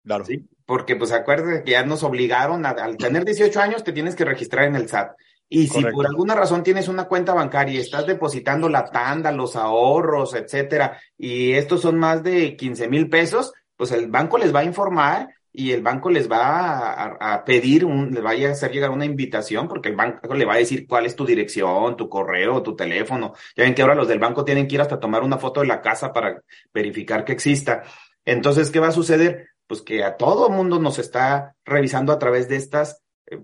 [0.04, 0.24] Claro.
[0.24, 0.46] ¿sí?
[0.66, 4.24] Porque, pues, acuérdate que ya nos obligaron a, al tener 18 años te tienes que
[4.24, 5.12] registrar en el SAT.
[5.52, 9.56] Y si por alguna razón tienes una cuenta bancaria y estás depositando la tanda, los
[9.56, 14.60] ahorros, etcétera, y estos son más de 15 mil pesos, pues el banco les va
[14.60, 18.90] a informar y el banco les va a, pedir, un, les va a hacer llegar
[18.90, 22.62] una invitación porque el banco le va a decir cuál es tu dirección, tu correo,
[22.62, 23.32] tu teléfono.
[23.56, 25.66] Ya ven que ahora los del banco tienen que ir hasta tomar una foto de
[25.66, 26.42] la casa para
[26.74, 27.82] verificar que exista.
[28.22, 29.48] Entonces, ¿qué va a suceder?
[29.66, 33.40] Pues que a todo mundo nos está revisando a través de estas, eh,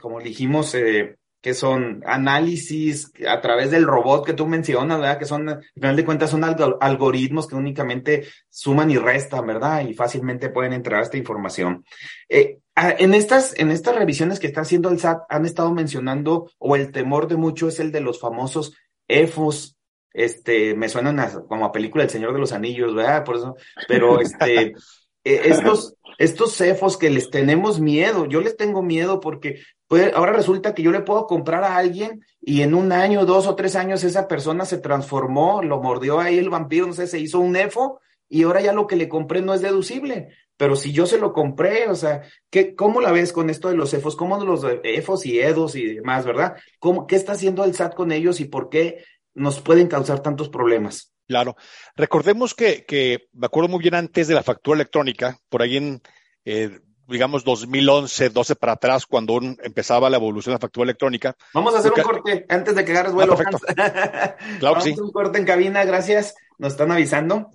[0.00, 5.16] como dijimos, eh, que son análisis a través del robot que tú mencionas, ¿verdad?
[5.16, 9.86] Que son, al final de cuentas, son algoritmos que únicamente suman y restan, ¿verdad?
[9.86, 11.84] Y fácilmente pueden entrar a esta información.
[12.28, 16.74] Eh, en estas, en estas revisiones que está haciendo el SAT, han estado mencionando, o
[16.74, 19.76] el temor de mucho es el de los famosos EFOS,
[20.12, 23.22] este, me suenan como a película El Señor de los Anillos, ¿verdad?
[23.22, 23.54] Por eso,
[23.86, 24.74] pero este,
[25.22, 30.32] e, estos, estos cefos que les tenemos miedo, yo les tengo miedo porque pues, ahora
[30.32, 33.76] resulta que yo le puedo comprar a alguien y en un año, dos o tres
[33.76, 37.54] años esa persona se transformó, lo mordió ahí el vampiro, no sé, se hizo un
[37.56, 40.30] EFO y ahora ya lo que le compré no es deducible.
[40.56, 43.76] Pero si yo se lo compré, o sea, ¿qué, ¿cómo la ves con esto de
[43.76, 44.16] los EFOS?
[44.16, 46.56] ¿Cómo los EFOS y EDOS y demás, verdad?
[46.78, 50.48] ¿Cómo, ¿Qué está haciendo el SAT con ellos y por qué nos pueden causar tantos
[50.48, 51.12] problemas?
[51.28, 51.56] Claro.
[51.94, 56.00] Recordemos que, que me acuerdo muy bien antes de la factura electrónica, por ahí en
[56.46, 61.36] eh, digamos 2011, 12 para atrás, cuando empezaba la evolución de la factura electrónica.
[61.54, 63.34] Vamos a hacer un corte antes de que agarres vuelo.
[63.34, 63.58] Ah, perfecto.
[63.74, 66.34] claro Vamos a hacer un corte en cabina, gracias.
[66.58, 67.50] Nos están avisando.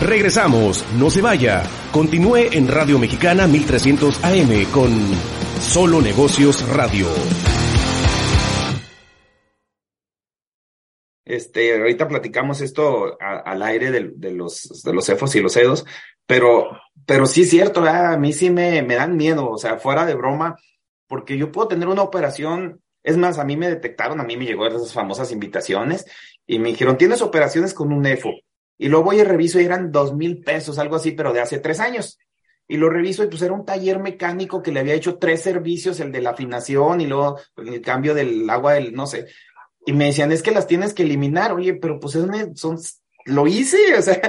[0.00, 1.62] Regresamos, no se vaya.
[1.92, 4.90] Continúe en Radio Mexicana 1300 AM con
[5.60, 7.06] Solo Negocios Radio.
[11.24, 15.84] Este, ahorita platicamos esto al aire de, los, de los CEFOS y los EDOS,
[16.26, 16.70] pero,
[17.06, 20.14] pero sí es cierto, a mí sí me, me dan miedo, o sea, fuera de
[20.14, 20.56] broma,
[21.06, 24.46] porque yo puedo tener una operación, es más, a mí me detectaron, a mí me
[24.46, 26.06] llegó esas famosas invitaciones
[26.46, 28.30] y me dijeron, tienes operaciones con un EFO.
[28.78, 31.58] Y luego voy y reviso y eran dos mil pesos, algo así, pero de hace
[31.58, 32.18] tres años.
[32.66, 35.98] Y lo reviso y pues era un taller mecánico que le había hecho tres servicios,
[35.98, 39.26] el de la afinación y luego el cambio del agua del, no sé,
[39.86, 42.12] y me decían, es que las tienes que eliminar, oye, pero pues
[42.54, 42.78] son,
[43.24, 44.20] lo hice, o sea,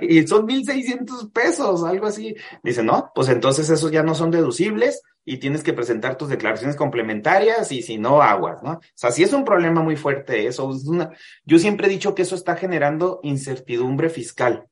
[0.00, 2.34] y son mil seiscientos pesos, algo así.
[2.62, 6.76] Dice, no, pues entonces esos ya no son deducibles y tienes que presentar tus declaraciones
[6.76, 8.72] complementarias y si no, aguas, ¿no?
[8.72, 10.70] O sea, sí es un problema muy fuerte eso.
[10.70, 11.10] Es una,
[11.44, 14.66] yo siempre he dicho que eso está generando incertidumbre fiscal.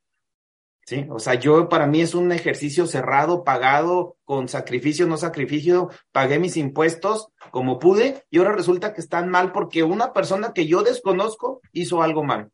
[0.86, 1.06] ¿Sí?
[1.10, 6.38] O sea, yo para mí es un ejercicio cerrado, pagado, con sacrificio, no sacrificio, pagué
[6.38, 10.82] mis impuestos como pude y ahora resulta que están mal porque una persona que yo
[10.82, 12.50] desconozco hizo algo mal.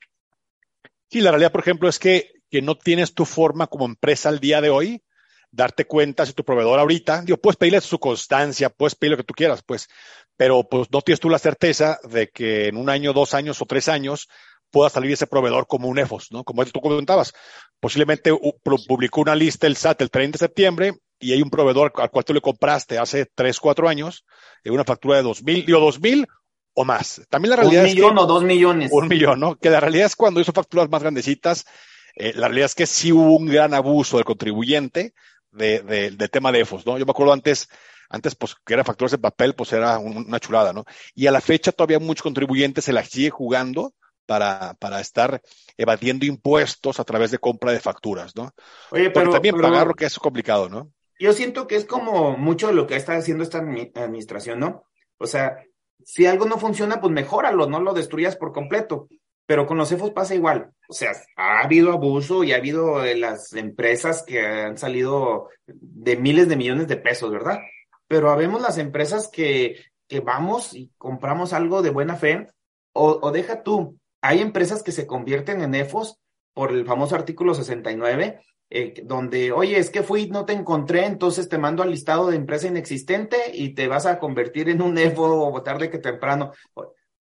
[1.10, 4.40] Sí, la realidad, por ejemplo, es que, que no tienes tu forma como empresa al
[4.40, 5.02] día de hoy
[5.50, 9.24] darte cuenta si tu proveedor ahorita, digo, puedes pedirle su constancia, puedes pedir lo que
[9.24, 9.88] tú quieras, pues,
[10.36, 13.66] pero pues no tienes tú la certeza de que en un año, dos años o
[13.66, 14.28] tres años
[14.70, 16.44] pueda salir ese proveedor como un EFOS, ¿no?
[16.44, 17.32] Como tú comentabas.
[17.80, 22.10] Posiblemente publicó una lista el SAT el 30 de septiembre y hay un proveedor al
[22.10, 24.24] cual tú le compraste hace tres, cuatro años
[24.64, 26.26] en una factura de dos mil, digo, dos mil
[26.74, 27.22] o más.
[27.28, 28.90] También la realidad un millón o dos millones.
[28.92, 29.56] Un millón, ¿no?
[29.56, 31.66] Que la realidad es cuando hizo facturas más grandecitas,
[32.14, 35.12] eh, la realidad es que sí hubo un gran abuso del contribuyente
[35.50, 36.98] de, de, del tema de EFOS, ¿no?
[36.98, 37.68] Yo me acuerdo antes,
[38.08, 40.84] antes, pues, que eran facturas de papel, pues era una chulada, ¿no?
[41.14, 43.92] Y a la fecha todavía muchos contribuyentes se la sigue jugando
[44.28, 45.40] para, para estar
[45.78, 48.52] evadiendo impuestos a través de compra de facturas, ¿no?
[48.90, 50.92] Oye, pero, también pagar lo que es complicado, ¿no?
[51.18, 54.84] Yo siento que es como mucho de lo que está haciendo esta administración, ¿no?
[55.16, 55.64] O sea,
[56.04, 59.08] si algo no funciona, pues mejóralo, no lo destruyas por completo.
[59.46, 60.72] Pero con los CEFOS pasa igual.
[60.90, 66.50] O sea, ha habido abuso y ha habido las empresas que han salido de miles
[66.50, 67.60] de millones de pesos, ¿verdad?
[68.06, 72.46] Pero habemos las empresas que, que vamos y compramos algo de buena fe,
[72.92, 76.18] o, o deja tú, hay empresas que se convierten en EFOS
[76.54, 81.48] por el famoso artículo 69, eh, donde, oye, es que fui, no te encontré, entonces
[81.48, 85.48] te mando al listado de empresa inexistente y te vas a convertir en un EFO
[85.48, 86.52] o tarde que temprano.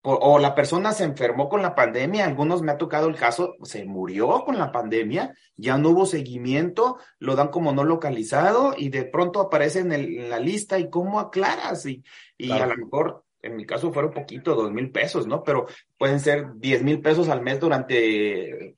[0.02, 3.56] O, o, la persona se enfermó con la pandemia, algunos me ha tocado el caso,
[3.62, 8.90] se murió con la pandemia, ya no hubo seguimiento, lo dan como no localizado y
[8.90, 12.04] de pronto aparece en, el, en la lista y cómo aclaras y,
[12.36, 15.42] y a lo mejor en mi caso fueron poquito, dos mil pesos, ¿no?
[15.42, 18.76] Pero pueden ser diez mil pesos al mes durante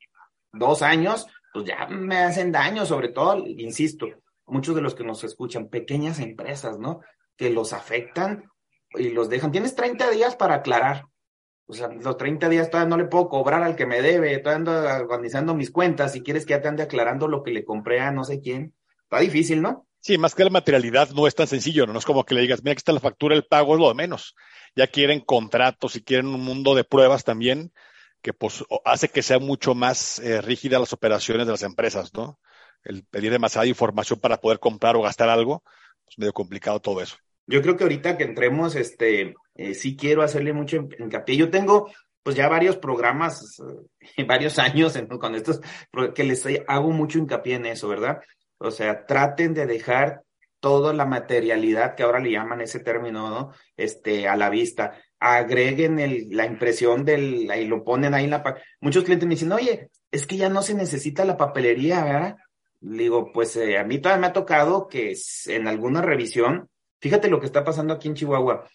[0.51, 4.07] dos años, pues ya me hacen daño, sobre todo, insisto,
[4.45, 7.01] muchos de los que nos escuchan, pequeñas empresas, ¿no?
[7.37, 8.49] Que los afectan
[8.93, 9.51] y los dejan.
[9.51, 11.05] Tienes 30 días para aclarar.
[11.67, 14.57] O sea, los 30 días todavía no le puedo cobrar al que me debe, todavía
[14.57, 16.11] ando organizando mis cuentas.
[16.11, 18.73] Si quieres que ya te ande aclarando lo que le compré a no sé quién,
[19.03, 19.87] está difícil, ¿no?
[20.01, 21.97] Sí, más que la materialidad no es tan sencillo, ¿no?
[21.97, 23.93] es como que le digas, mira, aquí está la factura, el pago es lo de
[23.93, 24.35] menos.
[24.75, 27.71] Ya quieren contratos y quieren un mundo de pruebas también
[28.21, 32.39] que pues hace que sean mucho más eh, rígidas las operaciones de las empresas, ¿no?
[32.83, 35.63] El pedir demasiada información para poder comprar o gastar algo,
[36.07, 37.17] es medio complicado todo eso.
[37.47, 41.35] Yo creo que ahorita que entremos, este, eh, sí quiero hacerle mucho hincapié.
[41.35, 41.91] Yo tengo
[42.23, 43.59] pues ya varios programas,
[44.17, 45.59] eh, varios años con estos,
[46.13, 48.19] que les hago mucho hincapié en eso, ¿verdad?
[48.61, 50.23] O sea, traten de dejar
[50.59, 53.51] toda la materialidad que ahora le llaman ese término, ¿no?
[53.75, 54.93] Este, a la vista.
[55.19, 58.43] Agreguen el, la impresión del, y lo ponen ahí en la...
[58.79, 62.37] Muchos clientes me dicen, oye, es que ya no se necesita la papelería, ¿verdad?
[62.79, 65.15] Digo, pues eh, a mí todavía me ha tocado que
[65.47, 66.69] en alguna revisión,
[66.99, 68.67] fíjate lo que está pasando aquí en Chihuahua.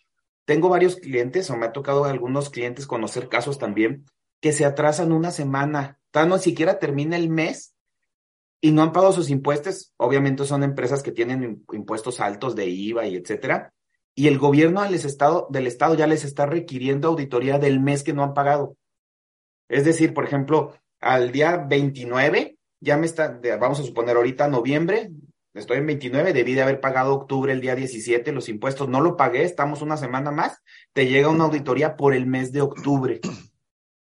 [0.45, 4.05] Tengo varios clientes, o me ha tocado a algunos clientes conocer casos también,
[4.41, 7.76] que se atrasan una semana, tan no siquiera termina el mes
[8.61, 13.07] y no han pagado sus impuestos, obviamente son empresas que tienen impuestos altos de IVA
[13.07, 13.73] y etcétera,
[14.15, 18.15] y el gobierno del estado, del estado ya les está requiriendo auditoría del mes que
[18.15, 18.77] no han pagado.
[19.69, 25.11] Es decir, por ejemplo, al día 29, ya me está, vamos a suponer ahorita noviembre,
[25.53, 29.17] estoy en 29, debí de haber pagado octubre el día 17 los impuestos, no lo
[29.17, 30.63] pagué, estamos una semana más,
[30.95, 33.21] te llega una auditoría por el mes de octubre.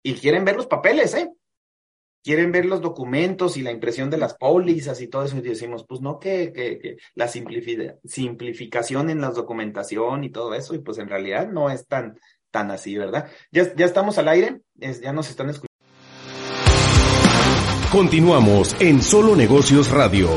[0.04, 1.32] Y quieren ver los papeles, ¿eh?
[2.24, 5.86] Quieren ver los documentos y la impresión de las pólizas y todo eso, y decimos,
[5.88, 11.10] pues no, que, que, la simplificación en la documentación y todo eso, y pues en
[11.10, 12.18] realidad no es tan,
[12.50, 13.30] tan así, ¿verdad?
[13.52, 15.68] Ya, ya estamos al aire, ya nos están escuchando.
[17.92, 20.30] Continuamos en Solo Negocios Radio.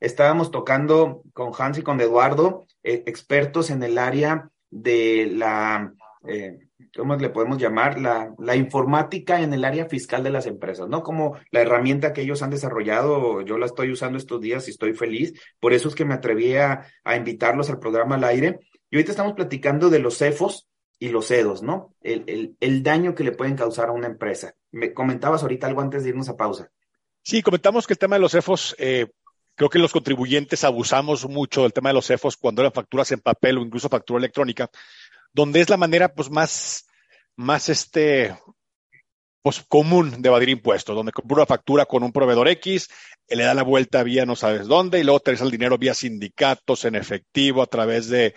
[0.00, 5.92] Estábamos tocando con Hans y con Eduardo, eh, expertos en el área de la,
[6.26, 6.58] eh,
[6.96, 8.00] ¿cómo le podemos llamar?
[8.00, 11.02] La, la, informática en el área fiscal de las empresas, ¿no?
[11.02, 14.94] Como la herramienta que ellos han desarrollado, yo la estoy usando estos días y estoy
[14.94, 15.32] feliz.
[15.60, 16.86] Por eso es que me atreví a,
[17.16, 18.60] invitarlos al programa al aire.
[18.90, 21.94] Y ahorita estamos platicando de los CEFOS y los CEDOS, ¿no?
[22.00, 24.54] El, el, el daño que le pueden causar a una empresa.
[24.70, 26.70] Me comentabas ahorita algo antes de irnos a pausa.
[27.22, 29.06] Sí, comentamos que el tema de los CEFOS eh,
[29.54, 33.20] Creo que los contribuyentes abusamos mucho del tema de los CEFOS cuando eran facturas en
[33.20, 34.70] papel o incluso factura electrónica,
[35.32, 36.86] donde es la manera pues más,
[37.36, 38.34] más este,
[39.42, 42.88] pues común de evadir impuestos, donde compra una factura con un proveedor X,
[43.28, 46.84] le da la vuelta vía no sabes dónde y luego te el dinero vía sindicatos
[46.84, 48.34] en efectivo a través de,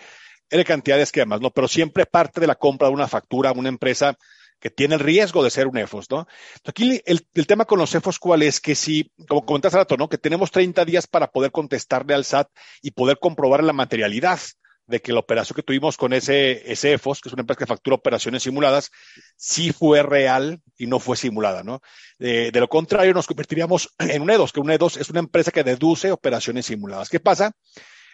[0.50, 1.50] de cantidad de esquemas, ¿no?
[1.50, 4.16] Pero siempre parte de la compra de una factura a una empresa
[4.60, 6.26] que tiene el riesgo de ser un EFOS, ¿no?
[6.64, 8.60] Aquí el, tema con los EFOS, ¿cuál es?
[8.60, 10.08] Que si, como comentaste rato, ¿no?
[10.08, 12.48] Que tenemos 30 días para poder contestarle al SAT
[12.82, 14.40] y poder comprobar la materialidad
[14.86, 17.66] de que la operación que tuvimos con ese, ese EFOS, que es una empresa que
[17.66, 18.92] factura operaciones simuladas,
[19.36, 21.80] sí fue real y no fue simulada, ¿no?
[22.18, 25.64] de lo contrario, nos convertiríamos en un E2, que un E2 es una empresa que
[25.64, 27.08] deduce operaciones simuladas.
[27.08, 27.52] ¿Qué pasa?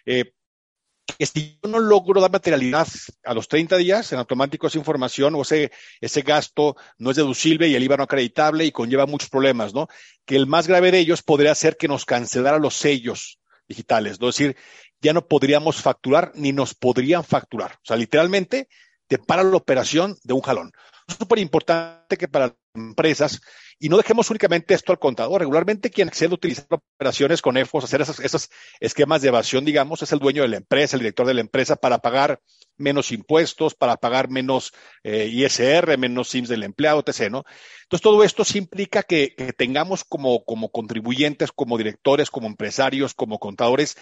[0.07, 0.33] Eh,
[1.19, 2.87] que si yo no logro dar materialidad
[3.25, 7.69] a los 30 días, en automático esa información o ese, ese gasto no es deducible
[7.69, 9.89] y el IVA no acreditable y conlleva muchos problemas, ¿no?
[10.25, 13.39] Que el más grave de ellos podría ser que nos cancelara los sellos
[13.69, 14.29] digitales, ¿no?
[14.29, 14.57] Es decir,
[15.01, 17.73] ya no podríamos facturar ni nos podrían facturar.
[17.73, 18.69] O sea, literalmente
[19.09, 20.73] te para la operación de un jalón.
[21.07, 23.41] Súper importante que para empresas
[23.83, 25.41] y no dejemos únicamente esto al contador.
[25.41, 30.13] Regularmente quien accede a utilizar operaciones con EFOS, hacer esos, esquemas de evasión, digamos, es
[30.13, 32.39] el dueño de la empresa, el director de la empresa, para pagar
[32.77, 37.29] menos impuestos, para pagar menos eh, ISR, menos SIMS del empleado, etc.
[37.29, 37.45] ¿no?
[37.83, 43.41] Entonces, todo esto sí implica que, tengamos como, como contribuyentes, como directores, como empresarios, como
[43.41, 43.97] contadores,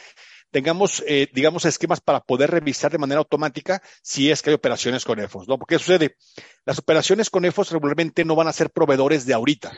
[0.50, 5.04] tengamos, eh, digamos, esquemas para poder revisar de manera automática si es que hay operaciones
[5.04, 5.58] con EFOS, ¿no?
[5.58, 6.16] Porque ¿qué sucede?
[6.64, 9.72] Las operaciones con EFOS regularmente no van a ser proveedores de ahorita.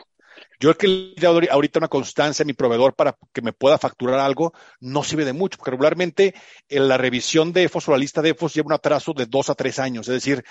[0.59, 4.53] Yo que le ahorita una constancia a mi proveedor para que me pueda facturar algo
[4.79, 6.33] no sirve de mucho, porque regularmente
[6.69, 9.49] en la revisión de EFOS o la lista de EFOS lleva un atraso de dos
[9.49, 10.07] a tres años.
[10.07, 10.43] Es decir,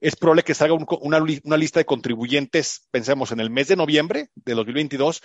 [0.00, 4.54] es probable que salga una, lista de contribuyentes, pensemos, en el mes de noviembre de
[4.54, 5.22] 2022,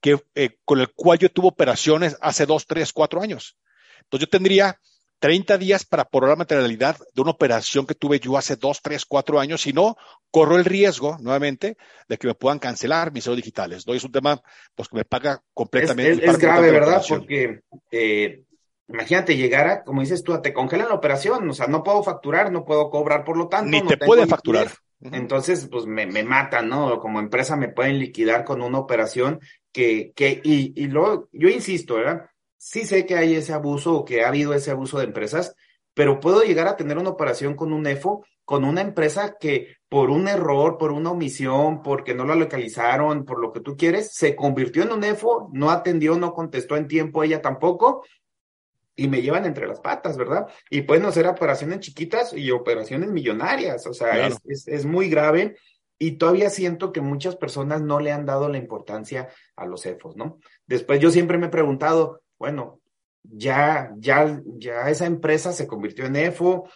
[0.00, 3.56] que, eh, con el cual yo tuve operaciones hace dos, tres, cuatro años.
[4.06, 4.78] Entonces yo tendría
[5.18, 9.04] 30 días para probar la materialidad de una operación que tuve yo hace dos, tres,
[9.04, 9.62] cuatro años.
[9.62, 9.96] Si no,
[10.30, 11.76] corro el riesgo, nuevamente,
[12.08, 13.86] de que me puedan cancelar mis sellos digitales.
[13.86, 13.94] ¿no?
[13.94, 14.40] Es un tema
[14.74, 16.24] pues, que me paga completamente.
[16.24, 17.02] Es, grave, ¿verdad?
[17.08, 17.60] Porque
[17.90, 18.42] eh,
[18.88, 21.48] imagínate, llegara, como dices tú, te congelan la operación.
[21.48, 23.70] O sea, no puedo facturar, no puedo cobrar, por lo tanto.
[23.70, 24.68] Ni te pueden facturar.
[25.00, 26.98] Entonces, pues me, me, matan, ¿no?
[27.00, 31.96] Como empresa me pueden liquidar con una operación que, que y, y luego, yo insisto,
[31.96, 32.30] ¿verdad?
[32.66, 35.54] Sí sé que hay ese abuso o que ha habido ese abuso de empresas,
[35.94, 40.10] pero puedo llegar a tener una operación con un EFO, con una empresa que por
[40.10, 44.34] un error, por una omisión, porque no la localizaron, por lo que tú quieres, se
[44.34, 48.04] convirtió en un EFO, no atendió, no contestó en tiempo ella tampoco,
[48.96, 50.48] y me llevan entre las patas, ¿verdad?
[50.68, 55.54] Y pueden hacer operaciones chiquitas y operaciones millonarias, o sea, es, es, muy grave
[55.98, 60.16] y todavía siento que muchas personas no le han dado la importancia a los EFOS,
[60.16, 60.40] ¿no?
[60.66, 62.80] Después yo siempre me he preguntado, bueno,
[63.22, 66.68] ya, ya, ya esa empresa se convirtió en EFO,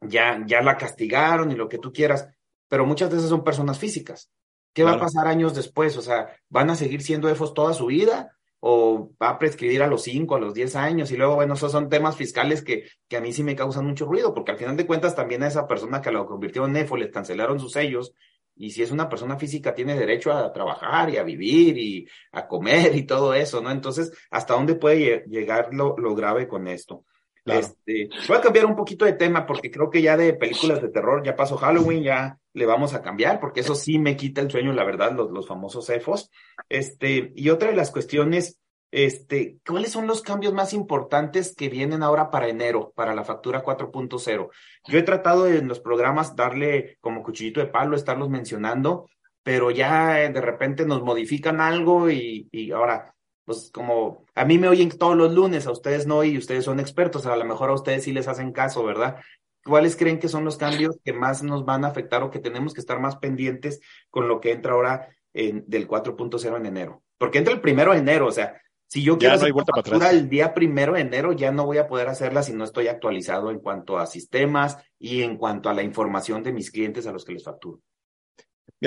[0.00, 2.28] ya, ya la castigaron y lo que tú quieras,
[2.68, 4.30] pero muchas veces son personas físicas.
[4.72, 5.96] ¿Qué va a pasar años después?
[5.98, 8.32] O sea, ¿van a seguir siendo EFOS toda su vida?
[8.64, 11.72] o va a prescribir a los 5, a los 10 años, y luego, bueno, esos
[11.72, 14.76] son temas fiscales que, que a mí sí me causan mucho ruido, porque al final
[14.76, 18.14] de cuentas también a esa persona que lo convirtió en EFO les cancelaron sus sellos,
[18.56, 22.46] y si es una persona física tiene derecho a trabajar y a vivir y a
[22.46, 23.70] comer y todo eso, ¿no?
[23.70, 27.04] Entonces, ¿hasta dónde puede llegar lo, lo grave con esto?
[27.44, 30.90] Este, voy a cambiar un poquito de tema porque creo que ya de películas de
[30.90, 34.50] terror ya pasó Halloween, ya le vamos a cambiar porque eso sí me quita el
[34.50, 36.30] sueño, la verdad, los, los famosos EFOS.
[36.68, 38.60] Este, y otra de las cuestiones,
[38.92, 43.64] este, ¿cuáles son los cambios más importantes que vienen ahora para enero, para la factura
[43.64, 44.50] 4.0?
[44.86, 49.08] Yo he tratado en los programas darle como cuchillito de palo, estarlos mencionando,
[49.42, 53.14] pero ya de repente nos modifican algo y, y ahora
[53.44, 56.78] pues como a mí me oyen todos los lunes, a ustedes no, y ustedes son
[56.78, 59.16] expertos, a lo mejor a ustedes sí les hacen caso, ¿verdad?
[59.64, 62.74] ¿Cuáles creen que son los cambios que más nos van a afectar o que tenemos
[62.74, 63.80] que estar más pendientes
[64.10, 67.02] con lo que entra ahora en, del 4.0 en enero?
[67.18, 68.60] Porque entra el primero de enero, o sea,
[68.92, 72.08] si yo quiero hacer factura el día primero de enero, ya no voy a poder
[72.08, 76.42] hacerla si no estoy actualizado en cuanto a sistemas y en cuanto a la información
[76.42, 77.80] de mis clientes a los que les facturo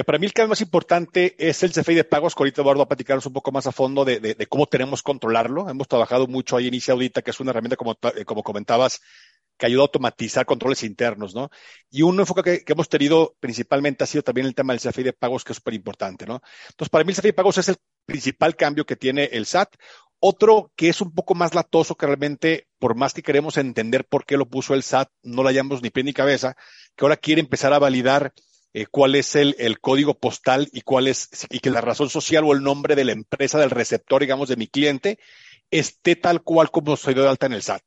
[0.03, 2.83] para mí el cambio más importante es el CFI de pagos, que ahorita Eduardo va
[2.83, 5.69] a platicarnos un poco más a fondo de, cómo tenemos controlarlo.
[5.69, 9.01] Hemos trabajado mucho ahí en ICE Audita, que es una herramienta, como, como comentabas,
[9.57, 11.49] que ayuda a automatizar controles internos, ¿no?
[11.89, 15.01] Y un enfoque que, que, hemos tenido principalmente ha sido también el tema del CFI
[15.01, 16.41] de pagos, que es súper importante, ¿no?
[16.69, 19.75] Entonces, para mí el CFI de pagos es el principal cambio que tiene el SAT.
[20.19, 24.25] Otro que es un poco más latoso, que realmente, por más que queremos entender por
[24.25, 26.55] qué lo puso el SAT, no lo hallamos ni pie ni cabeza,
[26.95, 28.33] que ahora quiere empezar a validar
[28.73, 32.43] eh, cuál es el, el, código postal y cuál es, y que la razón social
[32.43, 35.19] o el nombre de la empresa, del receptor, digamos, de mi cliente,
[35.69, 37.83] esté tal cual como soy de alta en el SAT.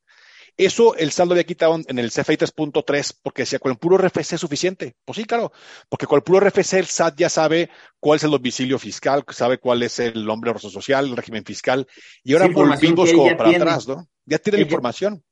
[0.58, 4.32] Eso el saldo había quitado en el CFI 3.3 porque decía con el puro RFC
[4.32, 4.96] es suficiente.
[5.04, 5.52] Pues sí, claro,
[5.88, 9.58] porque con el puro RFC el SAT ya sabe cuál es el domicilio fiscal, sabe
[9.58, 11.86] cuál es el nombre social, el régimen fiscal.
[12.24, 14.08] Y ahora volvimos como para atrás, ¿no?
[14.26, 15.22] Ya tiene la información.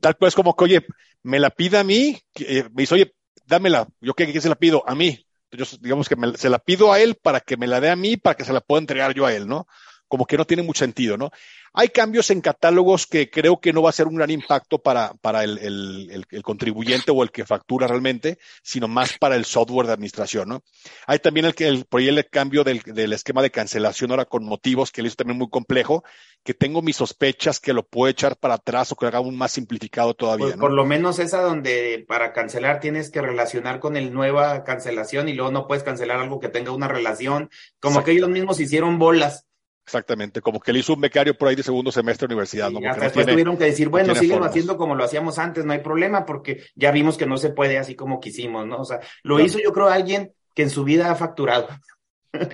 [0.00, 0.86] Tal cual es como que, oye,
[1.22, 3.14] me la pida a mí, eh, me dice, oye,
[3.46, 5.24] dámela, yo qué, se la pido, a mí.
[5.52, 8.16] Yo, digamos que se la pido a él para que me la dé a mí,
[8.16, 9.68] para que se la pueda entregar yo a él, ¿no?
[10.14, 11.32] Como que no tiene mucho sentido, ¿no?
[11.72, 15.12] Hay cambios en catálogos que creo que no va a ser un gran impacto para,
[15.14, 19.88] para el, el, el, contribuyente o el que factura realmente, sino más para el software
[19.88, 20.62] de administración, ¿no?
[21.08, 25.02] Hay también el, el, el cambio del, del, esquema de cancelación ahora con motivos, que
[25.02, 26.04] lo hizo también muy complejo,
[26.44, 29.36] que tengo mis sospechas que lo puede echar para atrás o que lo haga aún
[29.36, 30.60] más simplificado todavía, pues ¿no?
[30.60, 35.32] Por lo menos esa donde para cancelar tienes que relacionar con el nueva cancelación y
[35.32, 37.50] luego no puedes cancelar algo que tenga una relación,
[37.80, 39.48] como que ellos mismos hicieron bolas.
[39.86, 42.70] Exactamente, como que le hizo un becario por ahí de segundo semestre de universidad.
[42.70, 42.80] ¿no?
[42.88, 46.24] hasta después tuvieron que decir, bueno, siguen haciendo como lo hacíamos antes, no hay problema,
[46.24, 48.78] porque ya vimos que no se puede así como quisimos, ¿no?
[48.78, 51.68] O sea, lo hizo yo creo alguien que en su vida ha facturado.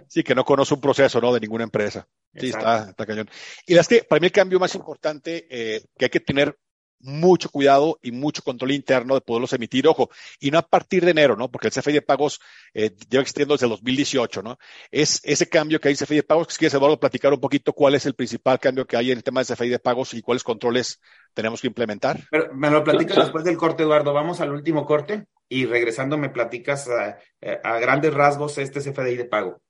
[0.09, 1.33] Sí, que no conoce un proceso, ¿no?
[1.33, 2.07] De ninguna empresa.
[2.35, 3.31] Sí, está, está cañón.
[3.67, 6.57] Y las que, para mí el cambio más importante eh, que hay que tener
[7.01, 11.11] mucho cuidado y mucho control interno de poderlos emitir, ojo, y no a partir de
[11.11, 11.51] enero, ¿no?
[11.51, 12.41] Porque el CFI de pagos
[12.75, 14.59] eh, lleva existiendo desde el 2018, ¿no?
[14.91, 17.41] Es ese cambio que hay en CFI de pagos, que si quieres, Eduardo, platicar un
[17.41, 20.15] poquito cuál es el principal cambio que hay en el tema de CFI de pagos
[20.15, 21.01] y cuáles controles
[21.35, 22.21] tenemos que implementar.
[22.31, 24.13] Pero me lo platicas después del corte, Eduardo.
[24.13, 27.19] Vamos al último corte y regresando me platicas a,
[27.65, 29.61] a grandes rasgos este CFDI de pago.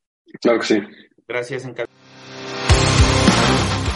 [0.41, 0.83] Claro que sí.
[1.26, 1.99] Gracias, encantado.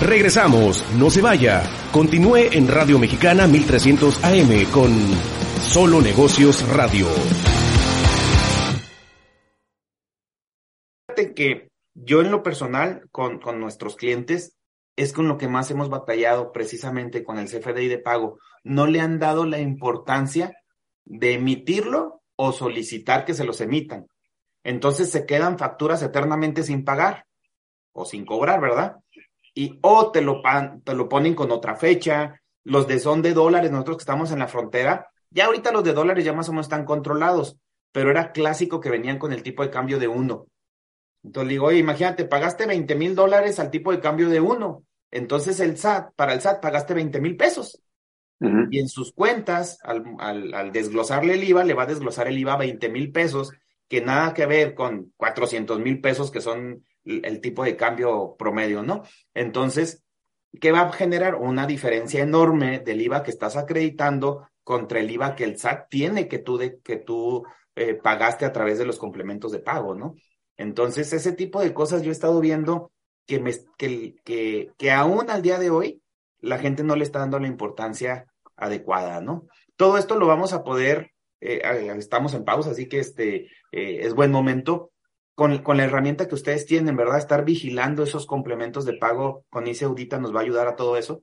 [0.01, 1.63] Regresamos, no se vaya.
[1.93, 4.91] Continúe en Radio Mexicana 1300 AM con
[5.61, 7.07] Solo Negocios Radio.
[11.07, 14.57] Fíjate que yo en lo personal, con, con nuestros clientes,
[14.97, 18.39] es con lo que más hemos batallado precisamente con el CFDI de pago.
[18.65, 20.57] No le han dado la importancia
[21.05, 24.09] de emitirlo o solicitar que se los emitan.
[24.65, 27.27] Entonces se quedan facturas eternamente sin pagar
[27.93, 28.97] o sin cobrar, ¿verdad?
[29.55, 30.43] Y o te lo,
[30.83, 34.41] te lo ponen con otra fecha, los de son de dólares, nosotros que estamos en
[34.41, 37.59] la frontera, ya ahorita los de dólares ya más o menos están controlados,
[37.93, 40.47] pero era clásico que venían con el tipo de cambio de uno.
[41.23, 44.85] Entonces digo, oye, imagínate, pagaste 20 mil dólares al tipo de cambio de uno.
[45.11, 47.81] Entonces el SAT, para el SAT pagaste 20 mil pesos.
[48.71, 52.37] Y en sus cuentas, al, al, al, desglosarle el IVA, le va a desglosar el
[52.37, 53.53] IVA 20 mil pesos,
[53.89, 58.83] que nada que ver con 400 mil pesos, que son el tipo de cambio promedio,
[58.83, 59.03] ¿no?
[59.35, 60.05] Entonces,
[60.61, 61.35] ¿qué va a generar?
[61.35, 66.29] Una diferencia enorme del IVA que estás acreditando contra el IVA que el SAT tiene
[66.29, 67.45] que tú, de, que tú
[67.77, 70.15] eh, pagaste a través de los complementos de pago, ¿no?
[70.57, 72.93] Entonces, ese tipo de cosas yo he estado viendo
[73.27, 74.17] que, me, que,
[74.77, 76.03] que, aún al día de hoy
[76.39, 78.27] la gente no le está dando la importancia
[78.57, 79.47] adecuada, ¿no?
[79.77, 84.15] Todo esto lo vamos a poder, eh, estamos en pausa, así que este eh, es
[84.15, 84.93] buen momento
[85.35, 87.19] con, con, la herramienta que ustedes tienen, ¿verdad?
[87.19, 90.97] Estar vigilando esos complementos de pago con ICE Audita nos va a ayudar a todo
[90.97, 91.23] eso.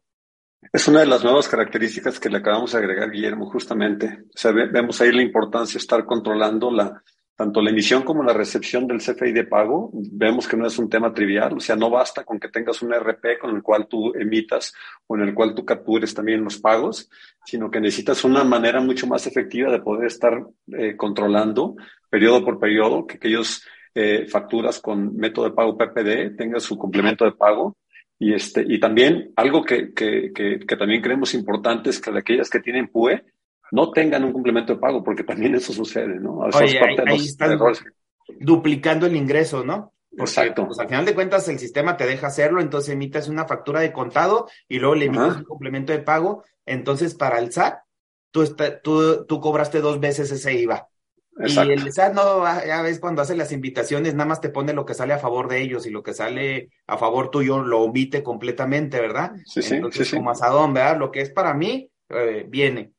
[0.72, 4.26] Es una de las nuevas características que le acabamos de agregar, Guillermo, justamente.
[4.28, 7.02] O sea, vemos ahí la importancia de estar controlando la,
[7.42, 10.88] tanto la emisión como la recepción del CFI de pago, vemos que no es un
[10.88, 14.14] tema trivial, o sea, no basta con que tengas un RP con el cual tú
[14.14, 14.76] emitas
[15.08, 17.10] o en el cual tú captures también los pagos,
[17.44, 20.46] sino que necesitas una manera mucho más efectiva de poder estar
[20.78, 21.76] eh, controlando
[22.12, 27.26] periodo por periodo, que aquellos eh, facturas con método de pago PPD tengan su complemento
[27.26, 27.78] de pago.
[28.18, 32.20] Y, este, y también algo que, que, que, que también creemos importante es que de
[32.20, 33.24] aquellas que tienen PUE,
[33.72, 36.40] no tengan un complemento de pago, porque también eso sucede, ¿no?
[36.40, 37.58] Oye, ahí, están
[38.40, 39.94] duplicando el ingreso, ¿no?
[40.18, 40.68] Exacto.
[40.68, 43.94] Pues, al final de cuentas el sistema te deja hacerlo, entonces emites una factura de
[43.94, 46.44] contado y luego le emites un complemento de pago.
[46.66, 47.80] Entonces, para el SAT,
[48.30, 48.44] tú,
[48.84, 50.91] tú, tú cobraste dos veces ese IVA.
[51.42, 51.72] Exacto.
[51.72, 54.86] Y el SAT no, ya ves, cuando hace las invitaciones, nada más te pone lo
[54.86, 58.24] que sale a favor de ellos y lo que sale a favor tuyo lo omite
[58.24, 59.34] completamente, ¿verdad?
[59.46, 60.98] Sí, sí, Entonces, sí, como asadón, ¿verdad?
[60.98, 62.92] Lo que es para mí, eh, viene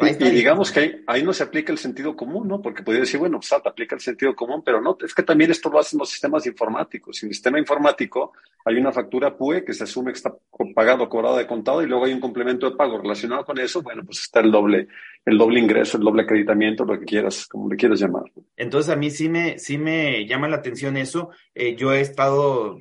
[0.00, 2.60] y digamos que ahí, no se aplica el sentido común, ¿no?
[2.60, 5.70] Porque podría decir, bueno, SAT aplica el sentido común, pero no, es que también esto
[5.70, 7.22] lo hacen los sistemas informáticos.
[7.22, 8.32] En el sistema informático
[8.64, 10.34] hay una factura PUE que se asume que está
[10.74, 14.02] pagado, cobrado de contado, y luego hay un complemento de pago relacionado con eso, bueno,
[14.04, 14.88] pues está el doble,
[15.24, 18.24] el doble ingreso, el doble acreditamiento, lo que quieras, como le quieras llamar.
[18.56, 21.30] Entonces a mí sí me, sí me llama la atención eso.
[21.54, 22.78] Eh, yo he estado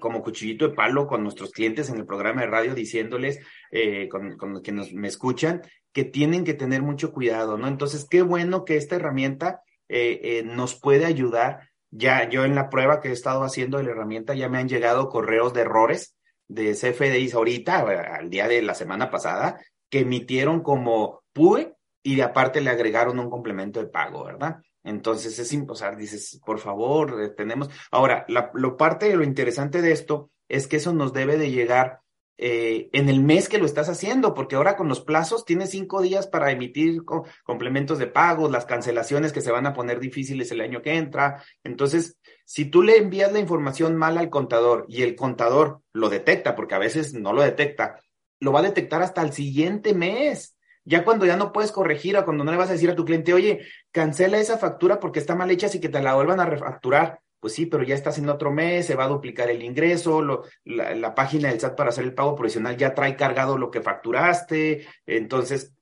[0.00, 3.40] como cuchillito de palo con nuestros clientes en el programa de radio diciéndoles,
[3.72, 5.62] eh, con, con los que nos, me escuchan,
[5.96, 7.68] que tienen que tener mucho cuidado, ¿no?
[7.68, 11.70] Entonces, qué bueno que esta herramienta eh, eh, nos puede ayudar.
[11.90, 14.68] Ya yo en la prueba que he estado haciendo de la herramienta ya me han
[14.68, 16.14] llegado correos de errores
[16.48, 17.78] de CFDIs ahorita,
[18.14, 21.72] al día de la semana pasada, que emitieron como PUE
[22.02, 24.58] y de aparte le agregaron un complemento de pago, ¿verdad?
[24.84, 27.70] Entonces es imposible, dices, por favor, eh, tenemos.
[27.90, 32.00] Ahora, lo parte de lo interesante de esto es que eso nos debe de llegar
[32.38, 36.02] eh, en el mes que lo estás haciendo, porque ahora con los plazos tienes cinco
[36.02, 37.02] días para emitir
[37.44, 41.42] complementos de pagos, las cancelaciones que se van a poner difíciles el año que entra.
[41.64, 46.54] Entonces, si tú le envías la información mal al contador y el contador lo detecta,
[46.54, 48.00] porque a veces no lo detecta,
[48.38, 50.58] lo va a detectar hasta el siguiente mes.
[50.84, 53.04] Ya cuando ya no puedes corregir o cuando no le vas a decir a tu
[53.04, 56.46] cliente, oye, cancela esa factura porque está mal hecha, así que te la vuelvan a
[56.46, 60.22] refacturar pues sí, pero ya estás en otro mes, se va a duplicar el ingreso,
[60.22, 63.80] lo, la, página del SAT para hacer el pago provisional ya trae cargado lo que
[63.80, 65.72] facturaste, entonces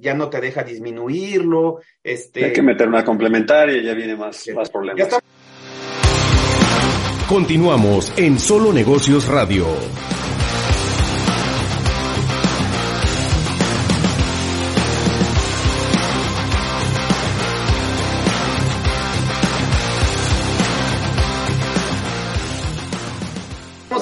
[0.00, 1.80] ya no te deja disminuirlo.
[2.02, 2.44] Este...
[2.44, 5.08] Hay que meter una complementaria y ya viene más, más problemas.
[7.28, 9.66] Continuamos en Solo Negocios Radio.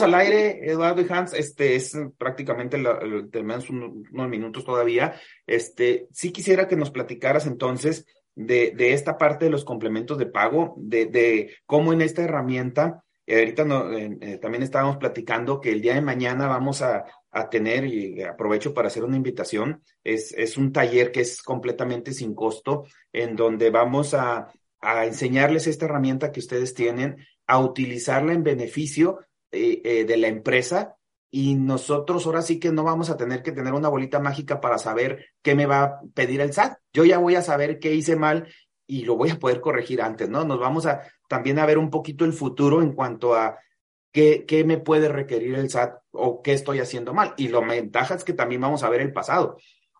[0.04, 5.14] Al aire, Eduardo y Hans, este es prácticamente el, tenemos unos minutos todavía.
[5.46, 10.26] Este, sí quisiera que nos platicaras entonces de, de esta parte de los complementos de
[10.26, 15.72] pago, de, de cómo en esta herramienta, eh, ahorita no, eh, también estábamos platicando que
[15.72, 20.32] el día de mañana vamos a, a tener, y aprovecho para hacer una invitación, es,
[20.32, 25.86] es un taller que es completamente sin costo, en donde vamos a, a enseñarles esta
[25.86, 29.20] herramienta que ustedes tienen, a utilizarla en beneficio
[29.54, 30.96] eh, eh, de la empresa
[31.30, 34.78] y nosotros ahora sí que no vamos a tener que tener una bolita mágica para
[34.78, 36.78] saber qué me va a pedir el SAT.
[36.92, 38.48] Yo ya voy a saber qué hice mal
[38.86, 40.44] y lo voy a poder corregir antes, ¿no?
[40.44, 43.58] Nos vamos a también a ver un poquito el futuro en cuanto a
[44.12, 47.34] qué, qué me puede requerir el SAT o qué estoy haciendo mal.
[47.36, 49.56] Y lo ventaja es que también vamos a ver el pasado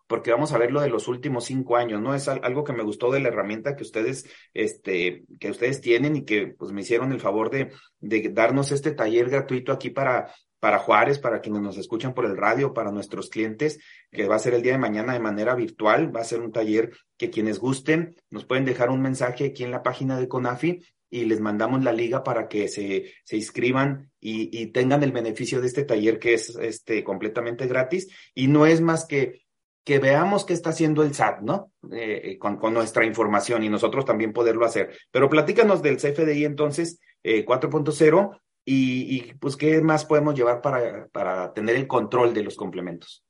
[0.07, 2.13] porque vamos a ver lo de los últimos cinco años, ¿no?
[2.13, 6.25] Es algo que me gustó de la herramienta que ustedes, este, que ustedes tienen y
[6.25, 10.79] que pues me hicieron el favor de, de darnos este taller gratuito aquí para, para
[10.79, 13.79] Juárez, para quienes nos escuchan por el radio, para nuestros clientes,
[14.11, 16.15] que va a ser el día de mañana de manera virtual.
[16.15, 19.71] Va a ser un taller que quienes gusten nos pueden dejar un mensaje aquí en
[19.71, 24.49] la página de CONAFI y les mandamos la liga para que se, se inscriban y,
[24.59, 28.09] y, tengan el beneficio de este taller que es este, completamente gratis.
[28.33, 29.44] Y no es más que
[29.85, 31.71] que veamos qué está haciendo el SAT, ¿no?
[31.91, 34.97] Eh, eh, con, nuestra información y nosotros también poderlo hacer.
[35.11, 41.07] Pero platícanos del CFDI entonces eh, 4.0 y, y, pues qué más podemos llevar para,
[41.09, 43.23] para tener el control de los complementos.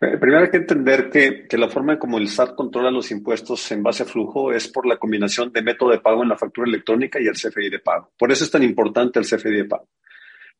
[0.00, 3.70] Eh, primero hay que entender que, que, la forma como el SAT controla los impuestos
[3.72, 6.68] en base a flujo es por la combinación de método de pago en la factura
[6.68, 8.12] electrónica y el CFDI de pago.
[8.16, 9.88] Por eso es tan importante el CFDI de pago.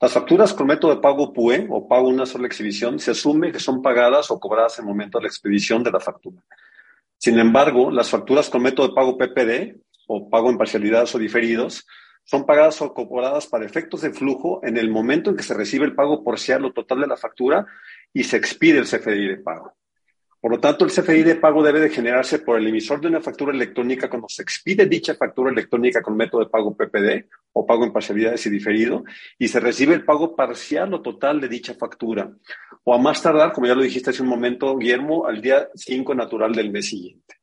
[0.01, 3.59] Las facturas con método de pago PUE o pago una sola exhibición se asume que
[3.59, 6.41] son pagadas o cobradas en el momento de la expedición de la factura.
[7.17, 9.77] Sin embargo, las facturas con método de pago PPD
[10.07, 11.85] o pago en parcialidades o diferidos
[12.23, 15.85] son pagadas o cobradas para efectos de flujo en el momento en que se recibe
[15.85, 17.67] el pago parcial o total de la factura
[18.13, 19.75] y se expide el CFDI de pago.
[20.41, 23.21] Por lo tanto, el CFDI de pago debe de generarse por el emisor de una
[23.21, 27.85] factura electrónica cuando se expide dicha factura electrónica con método de pago PPD o pago
[27.85, 29.03] en parcialidades y diferido
[29.37, 32.31] y se recibe el pago parcial o total de dicha factura.
[32.85, 36.15] O a más tardar, como ya lo dijiste hace un momento, Guillermo, al día 5
[36.15, 37.35] natural del mes siguiente.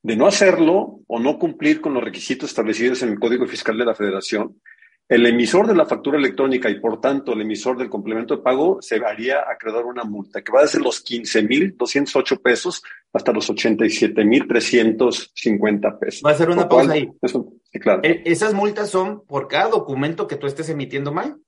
[0.00, 3.84] De no hacerlo o no cumplir con los requisitos establecidos en el Código Fiscal de
[3.84, 4.60] la Federación,
[5.08, 8.82] el emisor de la factura electrónica y por tanto el emisor del complemento de pago
[8.82, 12.82] se haría acreedor una multa que va desde los 15.208 pesos
[13.12, 16.22] hasta los 87.350 pesos.
[16.24, 17.10] Va a ser una pausa ahí.
[17.22, 18.02] Eso, sí, claro.
[18.04, 21.38] E, ¿Esas multas son por cada documento que tú estés emitiendo mal?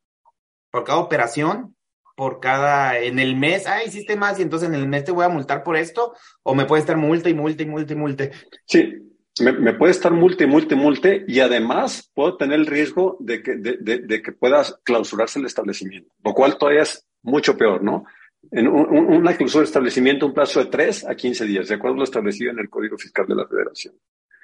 [0.71, 1.77] ¿Por cada operación?
[2.17, 5.27] ¿Por cada, en el mes, ah, hiciste más y entonces en el mes te voy
[5.27, 6.15] a multar por esto?
[6.43, 8.31] ¿O me puede estar multa y multa y multa y multa?
[8.67, 13.43] Sí, me, me, puede estar multe, multe, multe, y además puedo tener el riesgo de
[13.43, 17.83] que, de, de, de que pueda clausurarse el establecimiento, lo cual todavía es mucho peor,
[17.83, 18.05] ¿no?
[18.51, 21.97] En un, una clausura de establecimiento, un plazo de 3 a 15 días, de acuerdo
[21.97, 23.95] a lo establecido en el Código Fiscal de la Federación.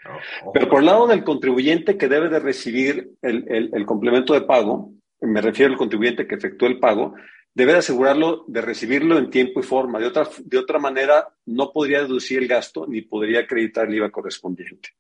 [0.09, 0.53] Oh, oh.
[0.53, 4.43] Pero por el lado del contribuyente que debe de recibir el, el, el complemento de
[4.43, 7.15] pago, me refiero al contribuyente que efectúa el pago,
[7.57, 9.99] debe de asegurarlo de recibirlo en tiempo y forma.
[9.99, 14.11] De otra, de otra manera, no podría deducir el gasto ni podría acreditar el IVA
[14.11, 14.91] correspondiente.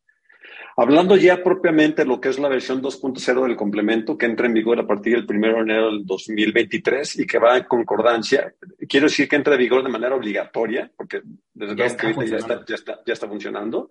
[0.79, 4.55] Hablando ya propiamente de lo que es la versión 2.0 del complemento, que entra en
[4.55, 8.55] vigor a partir del 1 de enero del 2023 y que va en concordancia,
[8.89, 11.21] quiero decir que entra en vigor de manera obligatoria, porque
[11.53, 13.91] desde ya, está ya, está, ya, está, ya está funcionando,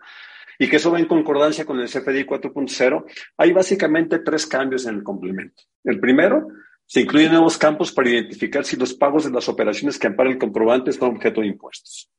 [0.57, 3.05] y que eso va en concordancia con el CFDI 4.0,
[3.37, 5.63] hay básicamente tres cambios en el complemento.
[5.83, 6.47] El primero,
[6.85, 10.37] se incluyen nuevos campos para identificar si los pagos de las operaciones que ampara el
[10.37, 12.09] comprobante son objeto de impuestos.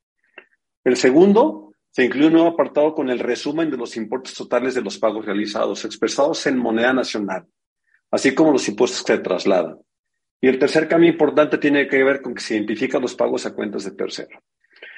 [0.85, 4.83] El segundo, se incluye un nuevo apartado con el resumen de los importes totales de
[4.83, 7.47] los pagos realizados, expresados en moneda nacional,
[8.11, 9.79] así como los impuestos que se trasladan.
[10.41, 13.55] Y el tercer cambio importante tiene que ver con que se identifican los pagos a
[13.55, 14.43] cuentas de tercero.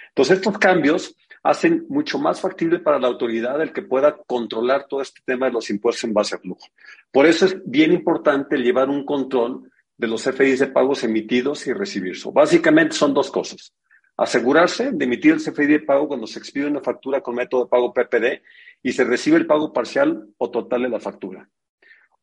[0.09, 1.15] Entonces, estos cambios
[1.49, 5.53] hacen mucho más factible para la autoridad el que pueda controlar todo este tema de
[5.53, 6.69] los impuestos en base a flujo.
[7.11, 11.73] Por eso es bien importante llevar un control de los CFDIs de pagos emitidos y
[11.73, 12.29] recibirse.
[12.31, 13.73] Básicamente son dos cosas.
[14.15, 17.71] Asegurarse de emitir el CFDI de pago cuando se expide una factura con método de
[17.71, 18.43] pago PPD
[18.83, 21.49] y se recibe el pago parcial o total de la factura.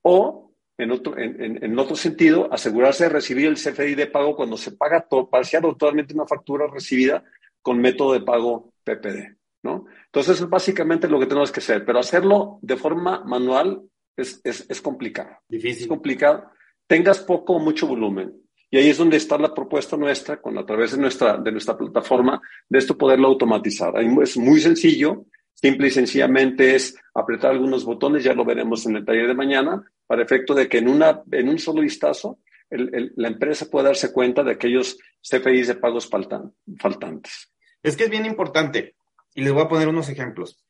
[0.04, 4.56] O, en otro, en, en otro sentido, asegurarse de recibir el CFDI de pago cuando
[4.56, 7.24] se paga parcial o totalmente una factura recibida
[7.66, 9.88] con método de pago PPD, ¿no?
[10.06, 13.82] Entonces, es básicamente lo que tenemos que hacer, pero hacerlo de forma manual
[14.16, 15.40] es, es, es complicado.
[15.50, 15.82] Difícil.
[15.82, 16.52] Es complicado.
[16.86, 18.40] Tengas poco o mucho volumen.
[18.70, 21.76] Y ahí es donde está la propuesta nuestra, con, a través de nuestra, de nuestra
[21.76, 22.40] plataforma,
[22.70, 23.98] de esto poderlo automatizar.
[23.98, 28.98] Ahí es muy sencillo, simple y sencillamente es apretar algunos botones, ya lo veremos en
[28.98, 32.38] el taller de mañana, para efecto de que en, una, en un solo vistazo
[32.70, 37.55] el, el, la empresa pueda darse cuenta de aquellos CFIs de pagos faltan, faltantes.
[37.86, 38.96] Es que es bien importante
[39.36, 40.66] y les voy a poner unos ejemplos.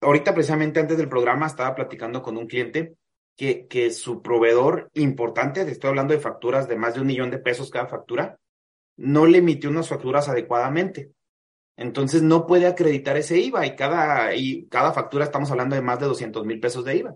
[0.00, 2.96] Ahorita precisamente antes del programa estaba platicando con un cliente
[3.36, 7.38] que, que su proveedor importante, estoy hablando de facturas de más de un millón de
[7.38, 8.40] pesos cada factura,
[8.96, 11.12] no le emitió unas facturas adecuadamente.
[11.76, 16.00] Entonces no puede acreditar ese IVA y cada, y cada factura estamos hablando de más
[16.00, 17.14] de 200 mil pesos de IVA.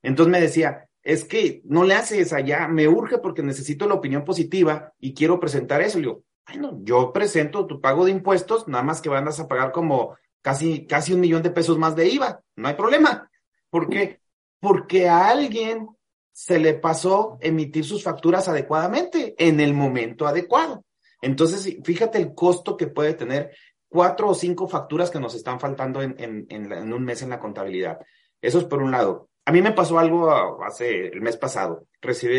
[0.00, 4.24] Entonces me decía, es que no le haces allá, me urge porque necesito la opinión
[4.24, 5.98] positiva y quiero presentar eso.
[5.98, 9.72] Y yo, bueno, yo presento tu pago de impuestos, nada más que van a pagar
[9.72, 12.42] como casi, casi un millón de pesos más de IVA.
[12.56, 13.30] No hay problema.
[13.70, 14.20] ¿Por qué?
[14.58, 15.88] Porque a alguien
[16.32, 20.84] se le pasó emitir sus facturas adecuadamente en el momento adecuado.
[21.22, 23.54] Entonces, fíjate el costo que puede tener
[23.88, 27.98] cuatro o cinco facturas que nos están faltando en, en, un mes en la contabilidad.
[28.40, 29.28] Eso es por un lado.
[29.44, 31.86] A mí me pasó algo hace el mes pasado.
[32.00, 32.38] Recibí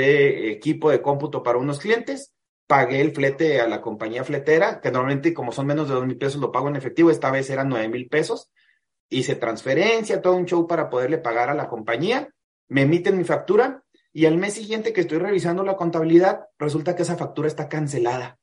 [0.49, 2.33] equipo de cómputo para unos clientes,
[2.71, 6.17] pagué el flete a la compañía fletera, que normalmente como son menos de dos mil
[6.17, 8.49] pesos lo pago en efectivo, esta vez eran nueve mil pesos.
[9.09, 12.29] Hice transferencia, todo un show para poderle pagar a la compañía,
[12.69, 17.01] me emiten mi factura y al mes siguiente que estoy revisando la contabilidad, resulta que
[17.01, 18.39] esa factura está cancelada.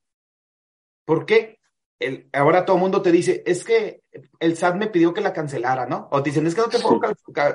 [1.06, 1.57] ¿Por qué?
[2.00, 4.02] El, ahora todo el mundo te dice, es que
[4.38, 6.08] el SAT me pidió que la cancelara, ¿no?
[6.12, 7.00] O dicen, es que no te puedo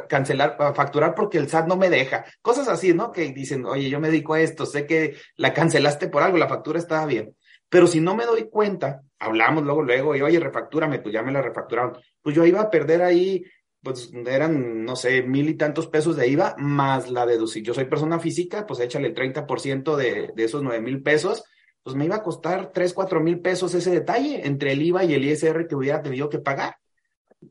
[0.10, 2.26] cancelar, facturar porque el SAT no me deja.
[2.42, 3.12] Cosas así, ¿no?
[3.12, 6.50] Que dicen, oye, yo me dedico a esto, sé que la cancelaste por algo, la
[6.50, 7.36] factura estaba bien.
[7.70, 11.32] Pero si no me doy cuenta, hablamos luego, luego, y oye, refactúrame, pues ya me
[11.32, 11.98] la refacturaron.
[12.22, 13.46] Pues yo iba a perder ahí,
[13.82, 17.64] pues eran, no sé, mil y tantos pesos de IVA, más la deducción.
[17.64, 21.44] Yo soy persona física, pues échale el 30% de, de esos nueve mil pesos
[21.84, 25.14] pues me iba a costar tres, cuatro mil pesos ese detalle entre el IVA y
[25.14, 26.78] el ISR que hubiera tenido que pagar.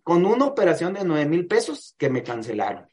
[0.02, 2.88] Con una operación de nueve mil pesos que me cancelaron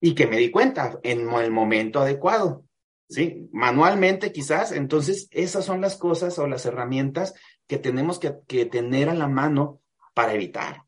[0.00, 2.64] y que me di cuenta en el momento adecuado.
[3.08, 3.50] ¿Sí?
[3.52, 4.72] Manualmente quizás.
[4.72, 7.34] Entonces, esas son las cosas o las herramientas
[7.66, 9.82] que tenemos que, que tener a la mano
[10.14, 10.84] para evitar.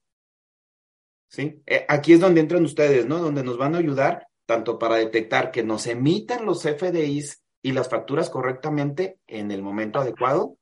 [1.29, 1.63] ¿Sí?
[1.67, 3.19] Eh, aquí es donde entran ustedes, ¿no?
[3.19, 7.89] Donde nos van a ayudar tanto para detectar que nos emitan los FDIs y las
[7.89, 10.59] facturas correctamente en el momento adecuado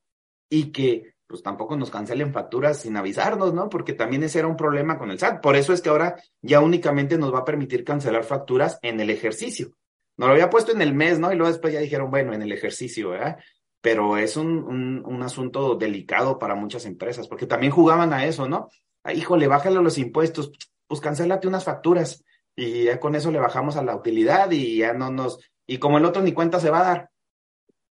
[0.49, 3.67] y que pues tampoco nos cancelen facturas sin avisarnos, ¿no?
[3.67, 5.41] Porque también ese era un problema con el SAT.
[5.41, 9.09] Por eso es que ahora ya únicamente nos va a permitir cancelar facturas en el
[9.09, 9.75] ejercicio.
[10.15, 11.33] No lo había puesto en el mes, ¿no?
[11.33, 13.37] Y luego después ya dijeron, bueno, en el ejercicio, ¿verdad?
[13.81, 18.47] Pero es un, un, un asunto delicado para muchas empresas, porque también jugaban a eso,
[18.47, 18.69] ¿no?
[19.03, 20.53] Ah, híjole, bájale los impuestos,
[20.87, 22.23] pues cancélate unas facturas
[22.55, 25.97] y ya con eso le bajamos a la utilidad y ya no nos, y como
[25.97, 27.09] el otro ni cuenta se va a dar.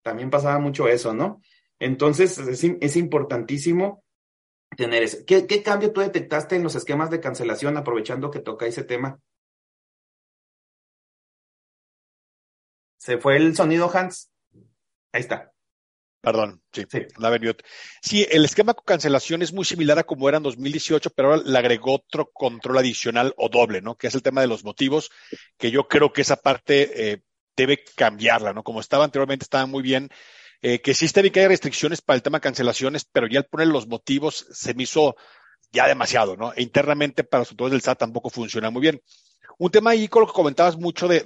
[0.03, 1.41] También pasaba mucho eso, ¿no?
[1.79, 4.05] Entonces es, importantísimo
[4.77, 5.19] tener eso.
[5.27, 9.19] ¿Qué, ¿Qué, cambio tú detectaste en los esquemas de cancelación aprovechando que toca ese tema?
[12.99, 14.33] ¿Se fue el sonido, Hans?
[15.13, 15.53] Ahí está.
[16.27, 17.07] Perdón, sí, sí.
[18.03, 21.43] Sí, el esquema con cancelación es muy similar a como era en 2018, pero ahora
[21.47, 23.95] le agregó otro control adicional o doble, ¿no?
[23.97, 25.11] Que es el tema de los motivos,
[25.57, 27.23] que yo creo que esa parte eh,
[27.57, 28.63] debe cambiarla, ¿no?
[28.63, 30.11] Como estaba anteriormente, estaba muy bien.
[30.63, 33.41] Eh, que sí está bien que hay restricciones para el tema de cancelaciones, pero ya
[33.41, 35.17] al poner los motivos se me hizo
[35.73, 36.53] ya demasiado, ¿no?
[36.55, 39.03] E internamente para los autores del SAT tampoco funciona muy bien.
[39.59, 41.21] Un tema ahí con lo que comentabas mucho de,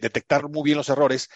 [0.00, 1.28] detectar muy bien los errores.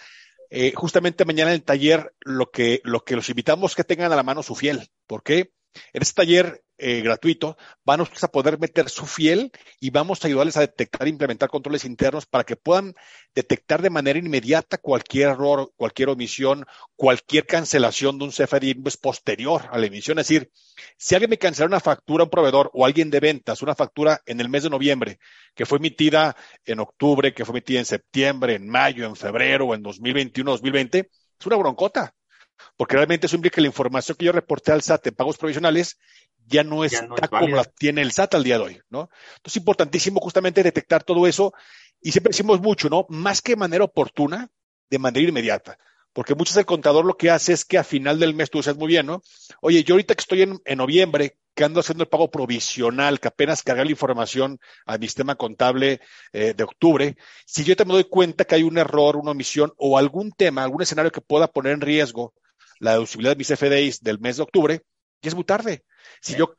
[0.51, 4.17] Eh, justamente mañana en el taller lo que, lo que los invitamos que tengan a
[4.17, 4.91] la mano su fiel.
[5.07, 5.53] ¿Por qué?
[5.93, 10.57] En este taller eh, gratuito, van a poder meter su fiel y vamos a ayudarles
[10.57, 12.95] a detectar e implementar controles internos para que puedan
[13.35, 16.67] detectar de manera inmediata cualquier error, cualquier omisión,
[16.97, 20.19] cualquier cancelación de un CFDI posterior a la emisión.
[20.19, 20.51] Es decir,
[20.97, 24.21] si alguien me cancela una factura a un proveedor o alguien de ventas, una factura
[24.27, 25.19] en el mes de noviembre,
[25.55, 29.75] que fue emitida en octubre, que fue emitida en septiembre, en mayo, en febrero o
[29.75, 32.15] en 2021, 2020, es una broncota
[32.77, 35.99] porque realmente eso implica que la información que yo reporté al SAT en pagos provisionales
[36.47, 39.11] ya no está como la tiene el SAT al día de hoy, ¿no?
[39.37, 41.53] Entonces es importantísimo justamente detectar todo eso
[42.01, 43.07] y siempre decimos mucho, ¿no?
[43.09, 44.51] Más que de manera oportuna,
[44.91, 45.79] de manera inmediata.
[46.13, 48.77] Porque muchas el contador lo que hace es que a final del mes tú dices
[48.77, 49.23] muy bien, ¿no?
[49.63, 53.63] Oye, yo ahorita que estoy en, noviembre, que ando haciendo el pago provisional, que apenas
[53.63, 56.01] cargué la información a mi sistema contable
[56.33, 57.17] eh, de octubre,
[57.47, 60.63] si yo te me doy cuenta que hay un error, una omisión o algún tema,
[60.63, 62.35] algún escenario que pueda poner en riesgo
[62.79, 64.83] la deducibilidad de mis FDIs del mes de octubre,
[65.23, 65.85] ya es muy tarde.
[66.21, 66.55] Si yo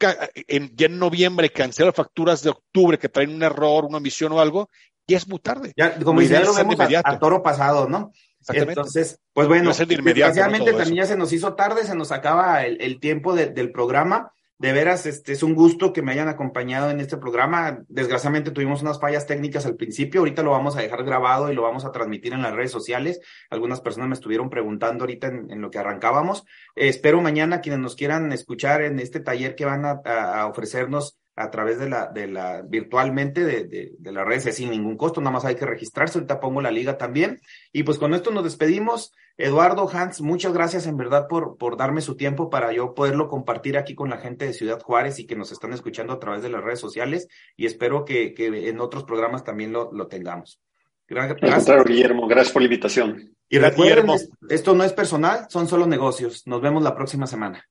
[0.47, 4.39] en, ya en noviembre cancelo facturas de octubre que traen un error, una omisión o
[4.39, 4.69] algo,
[5.07, 5.73] ya es muy tarde.
[5.75, 8.11] Ya, como ya lo vemos a, toro pasado, ¿no?
[8.49, 13.33] Entonces, pues bueno, desgraciadamente también ya se nos hizo tarde, se nos acaba el, tiempo
[13.33, 14.31] del programa.
[14.59, 17.83] De veras, este es un gusto que me hayan acompañado en este programa.
[17.87, 20.21] Desgraciadamente tuvimos unas fallas técnicas al principio.
[20.21, 23.19] Ahorita lo vamos a dejar grabado y lo vamos a transmitir en las redes sociales.
[23.49, 26.45] Algunas personas me estuvieron preguntando ahorita en, lo que arrancábamos.
[26.75, 31.79] espero mañana quienes nos quieran escuchar en este taller que van a ofrecernos a través
[31.79, 35.45] de la, de la, virtualmente de, de, de las redes sin ningún costo, nada más
[35.45, 37.39] hay que registrarse, ahorita pongo la liga también.
[37.71, 39.13] Y pues con esto nos despedimos.
[39.35, 43.77] Eduardo Hans, muchas gracias en verdad por, por darme su tiempo para yo poderlo compartir
[43.77, 46.49] aquí con la gente de Ciudad Juárez y que nos están escuchando a través de
[46.49, 47.27] las redes sociales
[47.57, 50.61] y espero que, que en otros programas también lo, lo tengamos.
[51.07, 51.85] Gracias.
[51.85, 53.35] Guillermo, gracias por la invitación.
[53.49, 54.07] Y recuerden,
[54.49, 56.43] esto no es personal, son solo negocios.
[56.47, 57.67] Nos vemos la próxima semana.